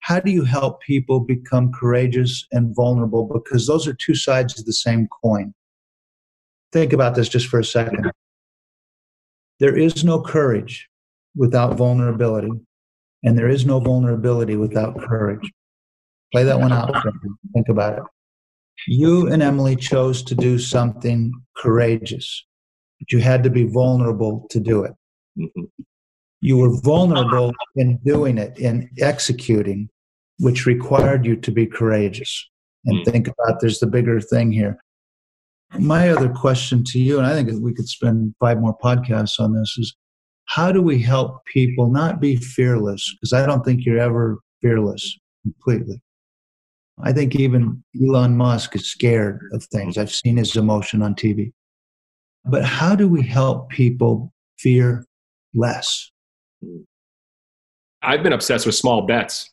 [0.00, 3.28] how do you help people become courageous and vulnerable?
[3.32, 5.52] Because those are two sides of the same coin.
[6.72, 8.10] Think about this just for a second.
[9.58, 10.88] There is no courage
[11.34, 12.50] without vulnerability,
[13.24, 15.50] and there is no vulnerability without courage.
[16.32, 16.94] Play that one out.
[17.54, 18.04] Think about it.
[18.86, 22.44] You and Emily chose to do something courageous,
[23.00, 24.92] but you had to be vulnerable to do it.
[25.38, 25.64] Mm-hmm.
[26.40, 29.88] You were vulnerable in doing it, in executing,
[30.38, 32.48] which required you to be courageous.
[32.84, 33.10] And mm-hmm.
[33.10, 34.78] think about there's the bigger thing here.
[35.78, 39.54] My other question to you, and I think we could spend five more podcasts on
[39.54, 39.96] this, is
[40.44, 43.14] how do we help people not be fearless?
[43.14, 46.00] Because I don't think you're ever fearless completely.
[47.02, 49.98] I think even Elon Musk is scared of things.
[49.98, 51.52] I've seen his emotion on TV.
[52.44, 55.04] But how do we help people fear
[55.56, 56.10] less.
[58.02, 59.50] I've been obsessed with small bets.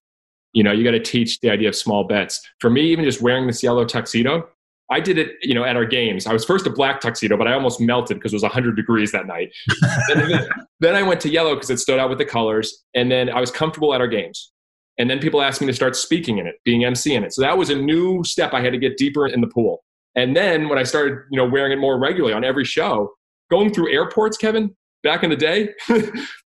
[0.53, 2.39] You know, you got to teach the idea of small bets.
[2.59, 4.47] For me, even just wearing this yellow tuxedo,
[4.91, 6.27] I did it, you know, at our games.
[6.27, 9.11] I was first a black tuxedo, but I almost melted because it was 100 degrees
[9.11, 9.51] that night.
[10.07, 10.47] then,
[10.79, 12.83] then I went to yellow because it stood out with the colors.
[12.93, 14.51] And then I was comfortable at our games.
[14.99, 17.33] And then people asked me to start speaking in it, being MC in it.
[17.33, 18.53] So that was a new step.
[18.53, 19.83] I had to get deeper in the pool.
[20.15, 23.11] And then when I started, you know, wearing it more regularly on every show,
[23.49, 25.69] going through airports, Kevin, back in the day,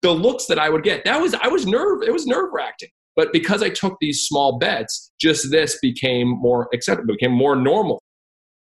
[0.02, 2.88] the looks that I would get, that was I was nerve it was nerve wracking.
[3.16, 8.02] But because I took these small bets, just this became more acceptable, became more normal.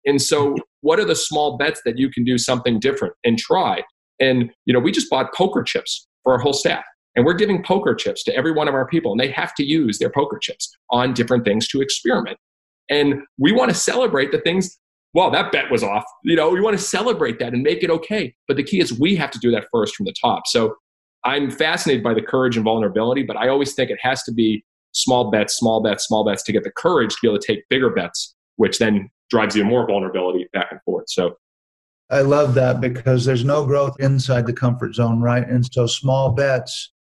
[0.06, 3.82] And so, what are the small bets that you can do something different and try?
[4.20, 6.84] And you know, we just bought poker chips for our whole staff.
[7.16, 9.64] And we're giving poker chips to every one of our people, and they have to
[9.64, 12.38] use their poker chips on different things to experiment.
[12.90, 14.78] And we want to celebrate the things
[15.14, 16.04] well, that bet was off.
[16.24, 18.36] You know, we want to celebrate that and make it okay.
[18.48, 20.44] But the key is we have to do that first from the top.
[20.48, 20.76] So
[21.24, 24.64] I'm fascinated by the courage and vulnerability, but I always think it has to be
[24.94, 27.68] small bets, small bets, small bets to get the courage to be able to take
[27.70, 31.06] bigger bets, which then drives even more vulnerability back and forth.
[31.10, 31.36] So
[32.10, 35.48] I love that because there's no growth inside the comfort zone, right?
[35.48, 36.92] And so small bets,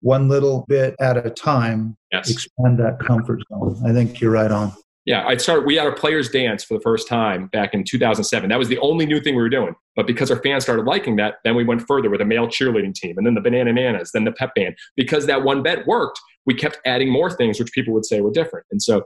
[0.00, 2.28] one little bit at a time, yes.
[2.28, 3.80] expand that comfort zone.
[3.86, 4.72] I think you're right on.
[5.04, 5.66] Yeah, I started.
[5.66, 8.48] We had a players' dance for the first time back in 2007.
[8.48, 9.74] That was the only new thing we were doing.
[9.96, 12.94] But because our fans started liking that, then we went further with a male cheerleading
[12.94, 14.76] team, and then the Banana Nanas, then the pep band.
[14.96, 18.30] Because that one bet worked, we kept adding more things, which people would say were
[18.30, 18.64] different.
[18.70, 19.02] And so,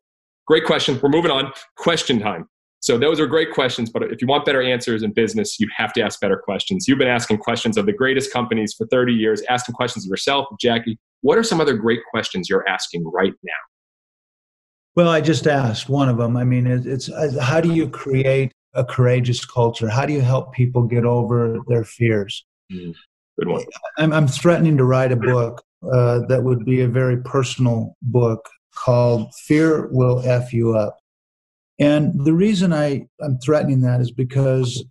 [0.46, 1.00] great question.
[1.02, 1.50] We're moving on.
[1.76, 2.46] Question time.
[2.80, 5.92] So those are great questions, but if you want better answers in business, you have
[5.94, 6.86] to ask better questions.
[6.86, 10.46] You've been asking questions of the greatest companies for 30 years, asking questions of yourself,
[10.60, 10.98] Jackie.
[11.22, 13.52] What are some other great questions you're asking right now?
[14.96, 16.38] Well, I just asked one of them.
[16.38, 19.90] I mean, it's, it's how do you create a courageous culture?
[19.90, 22.46] How do you help people get over their fears?
[22.72, 22.94] Mm,
[23.38, 23.64] good one.
[23.98, 28.48] I'm, I'm, threatening to write a book uh, that would be a very personal book
[28.74, 30.98] called Fear Will F You Up.
[31.78, 34.82] And the reason I, I'm threatening that is because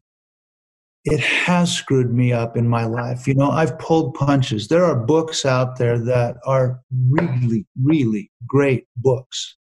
[1.04, 3.28] it has screwed me up in my life.
[3.28, 4.68] You know, I've pulled punches.
[4.68, 9.56] There are books out there that are really, really great books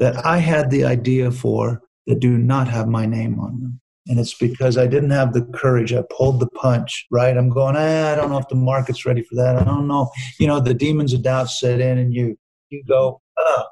[0.00, 3.80] that I had the idea for that do not have my name on them.
[4.08, 5.92] And it's because I didn't have the courage.
[5.92, 7.36] I pulled the punch, right?
[7.36, 9.56] I'm going, eh, I don't know if the market's ready for that.
[9.56, 10.10] I don't know.
[10.40, 12.36] You know, the demons of doubt set in and you
[12.70, 13.64] you go, oh,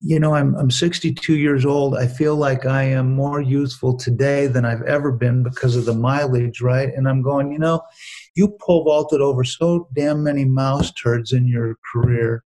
[0.00, 1.96] you know, I'm I'm 62 years old.
[1.96, 5.94] I feel like I am more youthful today than I've ever been because of the
[5.94, 6.88] mileage, right?
[6.94, 7.82] And I'm going, you know,
[8.34, 12.42] you pole vaulted over so damn many mouse turds in your career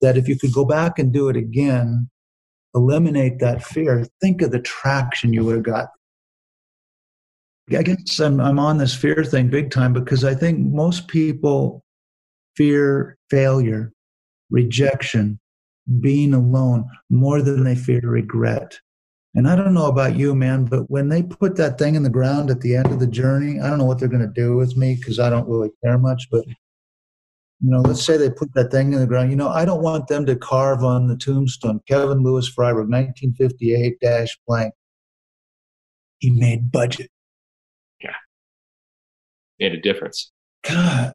[0.00, 2.08] that if you could go back and do it again,
[2.78, 5.88] eliminate that fear, think of the traction you would have got.
[7.76, 11.84] I guess I'm, I'm on this fear thing big time because I think most people
[12.56, 13.92] fear failure,
[14.50, 15.38] rejection,
[16.00, 18.78] being alone more than they fear regret.
[19.34, 22.10] And I don't know about you, man, but when they put that thing in the
[22.10, 24.56] ground at the end of the journey, I don't know what they're going to do
[24.56, 26.28] with me because I don't really care much.
[26.30, 26.44] But
[27.60, 29.30] you know, let's say they put that thing in the ground.
[29.30, 33.98] You know, I don't want them to carve on the tombstone Kevin Lewis Freiberg, 1958
[34.00, 34.72] dash blank.
[36.18, 37.10] He made budget.
[38.00, 38.14] Yeah.
[39.58, 40.30] Made a difference.
[40.62, 41.12] God.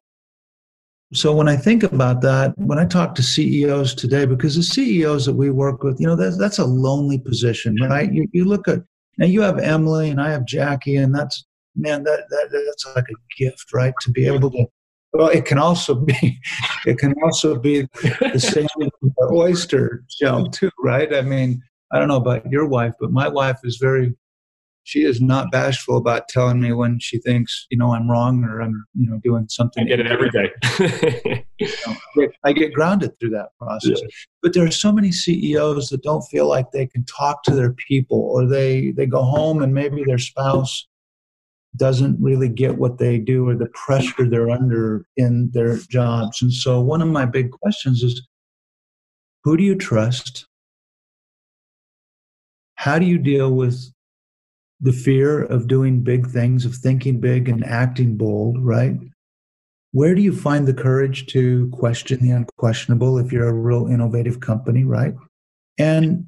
[1.14, 5.26] So when I think about that, when I talk to CEOs today, because the CEOs
[5.26, 8.12] that we work with, you know, that's, that's a lonely position, right?
[8.12, 8.80] You, you look at,
[9.18, 11.44] now you have Emily and I have Jackie, and that's,
[11.76, 13.94] man, that, that that's like a gift, right?
[14.00, 14.66] To be able to
[15.14, 16.40] well, it can also be,
[16.86, 21.14] it can also be the same the oyster shell too, right?
[21.14, 21.62] I mean,
[21.92, 24.14] I don't know about your wife, but my wife is very,
[24.82, 28.60] she is not bashful about telling me when she thinks, you know, I'm wrong or
[28.60, 29.84] I'm, you know, doing something.
[29.84, 30.50] I get it every day.
[31.60, 34.00] you know, I get grounded through that process.
[34.02, 34.08] Yeah.
[34.42, 37.72] But there are so many CEOs that don't feel like they can talk to their
[37.72, 40.86] people or they, they go home and maybe their spouse
[41.76, 46.40] doesn't really get what they do or the pressure they're under in their jobs.
[46.42, 48.26] And so, one of my big questions is
[49.42, 50.46] who do you trust?
[52.76, 53.92] How do you deal with
[54.80, 58.98] the fear of doing big things, of thinking big and acting bold, right?
[59.92, 64.40] Where do you find the courage to question the unquestionable if you're a real innovative
[64.40, 65.14] company, right?
[65.78, 66.26] And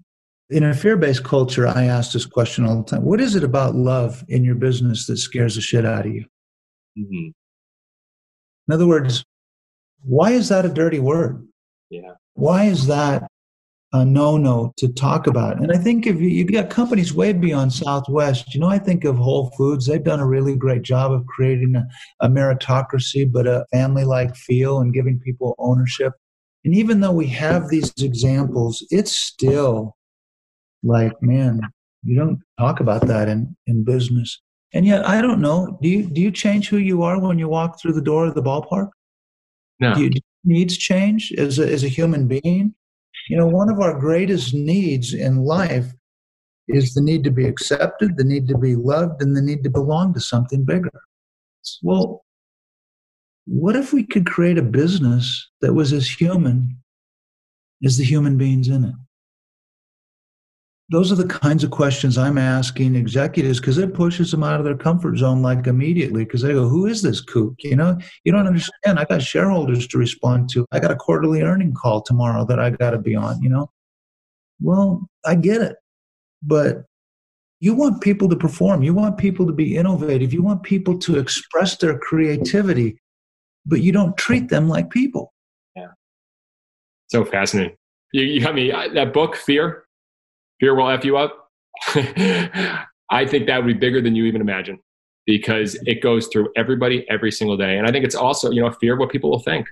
[0.51, 3.45] in a fear based culture, I ask this question all the time What is it
[3.45, 6.25] about love in your business that scares the shit out of you?
[6.99, 7.31] Mm-hmm.
[8.69, 9.25] In other words,
[10.03, 11.47] why is that a dirty word?
[11.91, 12.13] Yeah.
[12.35, 13.29] Why is that
[13.93, 15.61] a no no to talk about?
[15.61, 19.05] And I think if you, you've got companies way beyond Southwest, you know, I think
[19.05, 21.87] of Whole Foods, they've done a really great job of creating a,
[22.21, 26.13] a meritocracy, but a family like feel and giving people ownership.
[26.65, 29.96] And even though we have these examples, it's still
[30.83, 31.61] like man
[32.07, 34.41] you don't talk about that in in business.
[34.73, 37.49] And yet i don't know do you do you change who you are when you
[37.49, 38.91] walk through the door of the ballpark?
[39.81, 39.95] No.
[39.95, 42.75] Do, you, do needs change as a, as a human being?
[43.29, 45.93] You know one of our greatest needs in life
[46.69, 49.71] is the need to be accepted the need to be loved and the need to
[49.71, 50.93] belong to something bigger.
[51.83, 52.25] Well
[53.47, 56.77] what if we could create a business that was as human
[57.85, 58.95] as the human beings in it
[60.89, 64.65] those are the kinds of questions I'm asking executives because it pushes them out of
[64.65, 67.55] their comfort zone like immediately because they go, Who is this kook?
[67.59, 68.99] You know, you don't understand.
[68.99, 70.65] I got shareholders to respond to.
[70.71, 73.71] I got a quarterly earning call tomorrow that I got to be on, you know?
[74.61, 75.77] Well, I get it.
[76.43, 76.85] But
[77.59, 78.83] You want people to perform.
[78.83, 80.33] You want people to be innovative.
[80.33, 82.99] You want people to express their creativity,
[83.65, 85.33] but you don't treat them like people.
[85.75, 85.89] Yeah.
[87.09, 87.77] So fascinating.
[88.13, 88.71] You, you got me.
[88.71, 89.86] Uh, that book, Fear,
[90.61, 91.51] Fear Will F You Up.
[93.11, 94.79] I think that would be bigger than you even imagine
[95.27, 97.77] because it goes through everybody every single day.
[97.77, 99.67] And I think it's also, you know, fear of what people will think.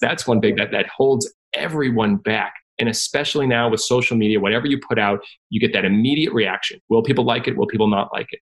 [0.00, 2.54] That's one big that, that holds everyone back.
[2.78, 6.80] And especially now with social media, whatever you put out, you get that immediate reaction.
[6.88, 7.56] Will people like it?
[7.56, 8.40] Will people not like it?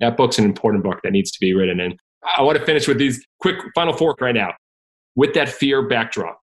[0.00, 1.80] That book's an important book that needs to be written.
[1.80, 1.98] And
[2.36, 4.52] I want to finish with these quick final four right now.
[5.16, 6.40] With that fear backdrop,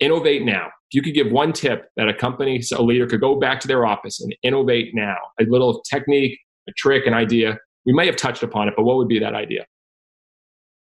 [0.00, 0.70] innovate now.
[0.90, 3.68] If you could give one tip that a company, a leader could go back to
[3.68, 8.16] their office and innovate now, a little technique, a trick, an idea, we may have
[8.16, 9.64] touched upon it, but what would be that idea?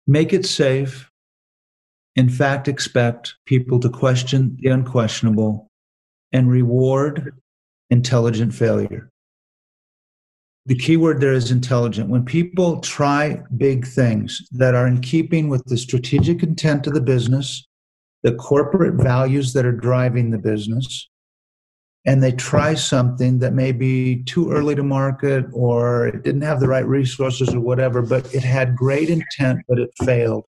[0.08, 1.10] Make it safe
[2.16, 5.70] in fact expect people to question the unquestionable
[6.34, 7.34] and reward
[7.90, 9.10] intelligent failure.
[10.66, 12.10] The key word there is intelligent.
[12.10, 17.02] When people try big things that are in keeping with the strategic intent of the
[17.02, 17.66] business,
[18.24, 21.10] the corporate values that are driving the business,
[22.06, 26.60] and they try something that may be too early to market or it didn't have
[26.60, 30.46] the right resources or whatever, but it had great intent, but it failed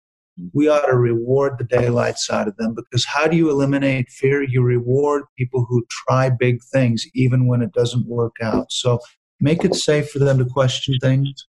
[0.53, 4.43] we ought to reward the daylights side of them because how do you eliminate fear?
[4.43, 8.71] You reward people who try big things even when it doesn't work out.
[8.71, 9.01] So
[9.41, 11.47] make it safe for them to question things,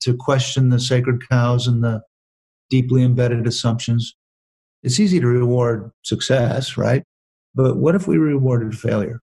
[0.00, 2.02] to question the sacred cows and the
[2.70, 4.14] deeply embedded assumptions.
[4.82, 7.02] It's easy to reward success, right?
[7.54, 9.20] But what if we rewarded failure?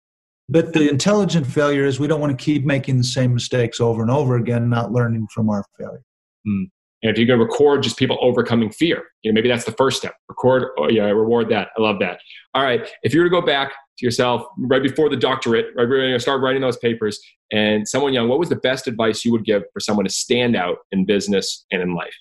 [0.50, 4.02] But the intelligent failure is we don't want to keep making the same mistakes over
[4.02, 6.04] and over again, not learning from our failure.
[6.48, 6.66] Mm.
[7.04, 9.72] And if you're going to record just people overcoming fear, you know, maybe that's the
[9.72, 10.14] first step.
[10.30, 11.70] Record, oh, yeah, reward that.
[11.78, 12.20] I love that.
[12.54, 12.88] All right.
[13.02, 16.42] If you were to go back to yourself right before the doctorate, right, you're start
[16.42, 17.20] writing those papers,
[17.52, 20.56] and someone young, what was the best advice you would give for someone to stand
[20.56, 22.14] out in business and in life?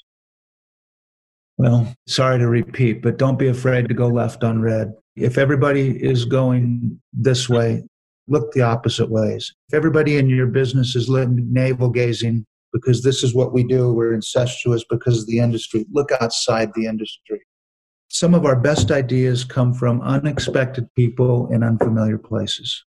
[1.60, 4.94] Well, sorry to repeat, but don't be afraid to go left on red.
[5.14, 7.84] If everybody is going this way,
[8.28, 9.52] look the opposite ways.
[9.68, 13.92] If everybody in your business is navel gazing, because this is what we do.
[13.92, 15.84] We're incestuous because of the industry.
[15.92, 17.42] Look outside the industry.
[18.08, 22.86] Some of our best ideas come from unexpected people in unfamiliar places.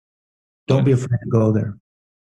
[0.67, 1.77] Don't be afraid to go there.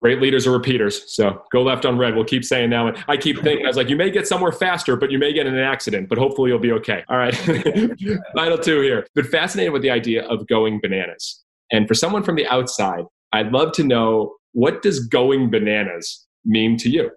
[0.02, 1.16] Great leaders are repeaters.
[1.16, 2.16] So go left on red.
[2.16, 3.04] We'll keep saying that one.
[3.08, 5.48] I keep thinking, I was like, you may get somewhere faster, but you may get
[5.48, 7.04] in an accident, but hopefully you'll be okay.
[7.10, 7.36] All right.
[8.36, 9.08] Final two here.
[9.16, 11.43] But fascinated with the idea of going bananas.
[11.72, 16.78] And for someone from the outside, I'd love to know what does going bananas mean
[16.78, 17.12] to you?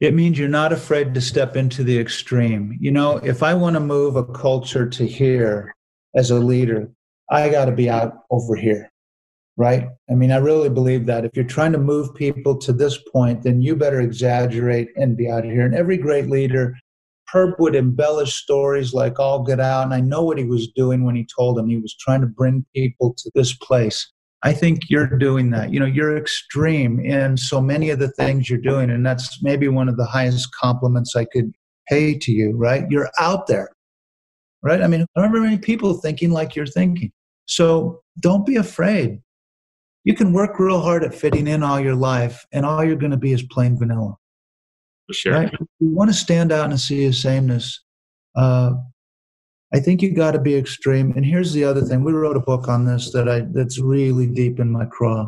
[0.00, 2.78] It means you're not afraid to step into the extreme.
[2.80, 5.74] You know, if I want to move a culture to here
[6.14, 6.90] as a leader,
[7.30, 8.89] I got to be out over here,
[9.60, 9.88] right?
[10.10, 11.26] I mean, I really believe that.
[11.26, 15.30] If you're trying to move people to this point, then you better exaggerate and be
[15.30, 15.66] out of here.
[15.66, 16.74] And every great leader,
[17.30, 19.84] Herb would embellish stories like all get out.
[19.84, 22.26] And I know what he was doing when he told them he was trying to
[22.26, 24.10] bring people to this place.
[24.42, 25.70] I think you're doing that.
[25.70, 28.88] You know, you're extreme in so many of the things you're doing.
[28.88, 31.52] And that's maybe one of the highest compliments I could
[31.86, 32.86] pay to you, right?
[32.88, 33.68] You're out there,
[34.62, 34.80] right?
[34.80, 37.12] I mean, remember many people thinking like you're thinking.
[37.44, 39.20] So don't be afraid.
[40.04, 43.10] You can work real hard at fitting in all your life, and all you're going
[43.10, 44.16] to be is plain vanilla.
[45.06, 45.32] For sure.
[45.34, 45.52] Right?
[45.78, 47.82] You want to stand out and see a sameness.
[48.34, 48.72] Uh,
[49.72, 51.12] I think you got to be extreme.
[51.16, 54.26] And here's the other thing: we wrote a book on this that I that's really
[54.26, 55.26] deep in my craw.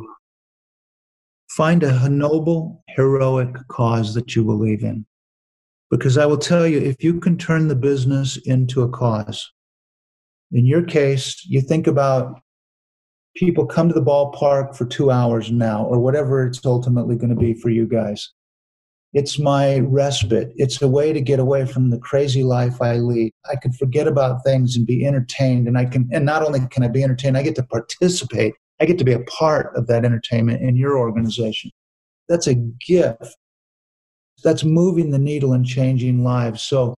[1.51, 5.05] Find a noble, heroic cause that you believe in,
[5.91, 9.53] because I will tell you, if you can turn the business into a cause,
[10.51, 12.41] in your case, you think about
[13.35, 17.41] people come to the ballpark for two hours now, or whatever it's ultimately going to
[17.41, 18.31] be for you guys.
[19.15, 20.53] It's my respite.
[20.57, 23.33] It's a way to get away from the crazy life I lead.
[23.51, 25.69] I can forget about things and be entertained.
[25.69, 28.55] And I can, and not only can I be entertained, I get to participate.
[28.81, 31.71] I get to be a part of that entertainment in your organization.
[32.29, 33.37] That's a gift.
[34.43, 36.63] That's moving the needle and changing lives.
[36.63, 36.95] So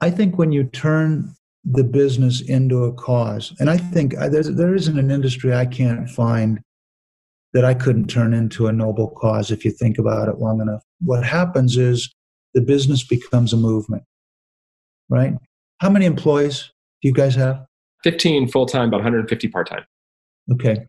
[0.00, 1.34] I think when you turn
[1.68, 6.08] the business into a cause, and I think uh, there isn't an industry I can't
[6.08, 6.60] find
[7.52, 10.82] that I couldn't turn into a noble cause if you think about it long enough.
[11.00, 12.12] What happens is
[12.54, 14.04] the business becomes a movement,
[15.08, 15.34] right?
[15.78, 16.70] How many employees
[17.02, 17.64] do you guys have?
[18.04, 19.84] 15 full time, about 150 part time.
[20.52, 20.86] Okay.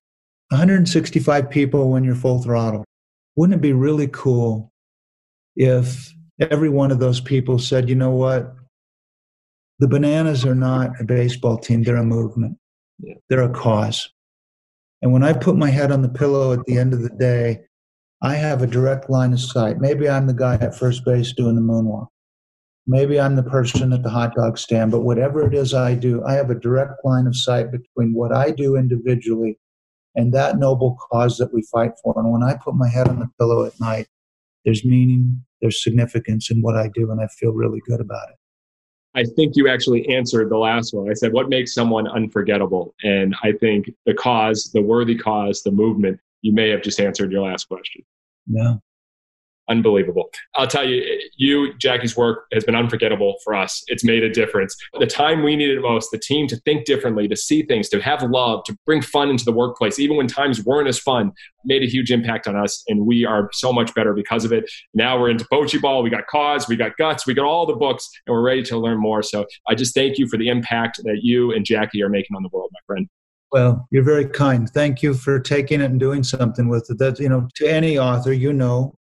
[0.50, 2.86] 165 people when you're full throttle.
[3.36, 4.72] Wouldn't it be really cool
[5.56, 8.56] if every one of those people said, you know what?
[9.80, 12.58] The bananas are not a baseball team, they're a movement,
[13.00, 13.16] yeah.
[13.30, 14.10] they're a cause.
[15.02, 17.62] And when I put my head on the pillow at the end of the day,
[18.22, 19.80] I have a direct line of sight.
[19.80, 22.08] Maybe I'm the guy at first base doing the moonwalk.
[22.88, 26.24] Maybe I'm the person at the hot dog stand, but whatever it is I do,
[26.26, 29.60] I have a direct line of sight between what I do individually
[30.16, 32.14] and that noble cause that we fight for.
[32.18, 34.08] And when I put my head on the pillow at night,
[34.66, 38.36] there's meaning, there's significance in what I do, and I feel really good about it.
[39.18, 41.10] I think you actually answered the last one.
[41.10, 42.94] I said, What makes someone unforgettable?
[43.04, 47.32] And I think the cause, the worthy cause, the movement, you may have just answered
[47.32, 48.04] your last question.
[48.46, 48.76] Yeah
[49.70, 50.30] unbelievable.
[50.56, 51.04] I'll tell you,
[51.38, 53.84] you, Jackie's work has been unforgettable for us.
[53.88, 54.76] It's made a difference.
[55.00, 58.24] The time we needed most, the team to think differently, to see things, to have
[58.24, 61.32] love, to bring fun into the workplace, even when times weren't as fun,
[61.66, 62.84] made a huge impact on us.
[62.88, 64.70] And we are so much better because of it.
[64.94, 67.76] Now we're into Bocce Ball, we got Cause, we got Guts, we got all the
[67.76, 69.22] books, and we're ready to learn more.
[69.22, 72.44] So I just thank you for the impact that you and Jackie are making on
[72.44, 73.08] the world, my friend.
[73.52, 74.70] Well, you're very kind.
[74.70, 76.98] Thank you for taking it and doing something with it.
[76.98, 78.98] That you know, to any author, you know,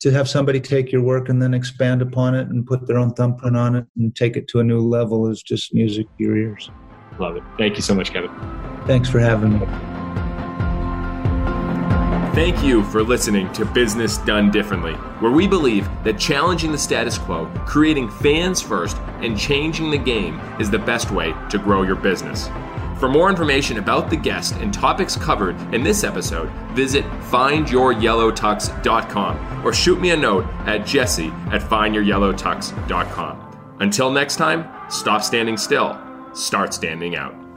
[0.00, 3.12] to have somebody take your work and then expand upon it and put their own
[3.14, 6.36] thumbprint on it and take it to a new level is just music to your
[6.36, 6.70] ears.
[7.18, 7.42] Love it.
[7.58, 8.30] Thank you so much, Kevin.
[8.86, 9.66] Thanks for having me.
[12.34, 17.18] Thank you for listening to Business Done Differently, where we believe that challenging the status
[17.18, 21.96] quo, creating fans first, and changing the game is the best way to grow your
[21.96, 22.48] business.
[22.98, 29.72] For more information about the guest and topics covered in this episode, visit findyouryellowtux.com or
[29.72, 33.76] shoot me a note at jesse at findyouryellowtux.com.
[33.80, 35.96] Until next time, stop standing still,
[36.32, 37.47] start standing out.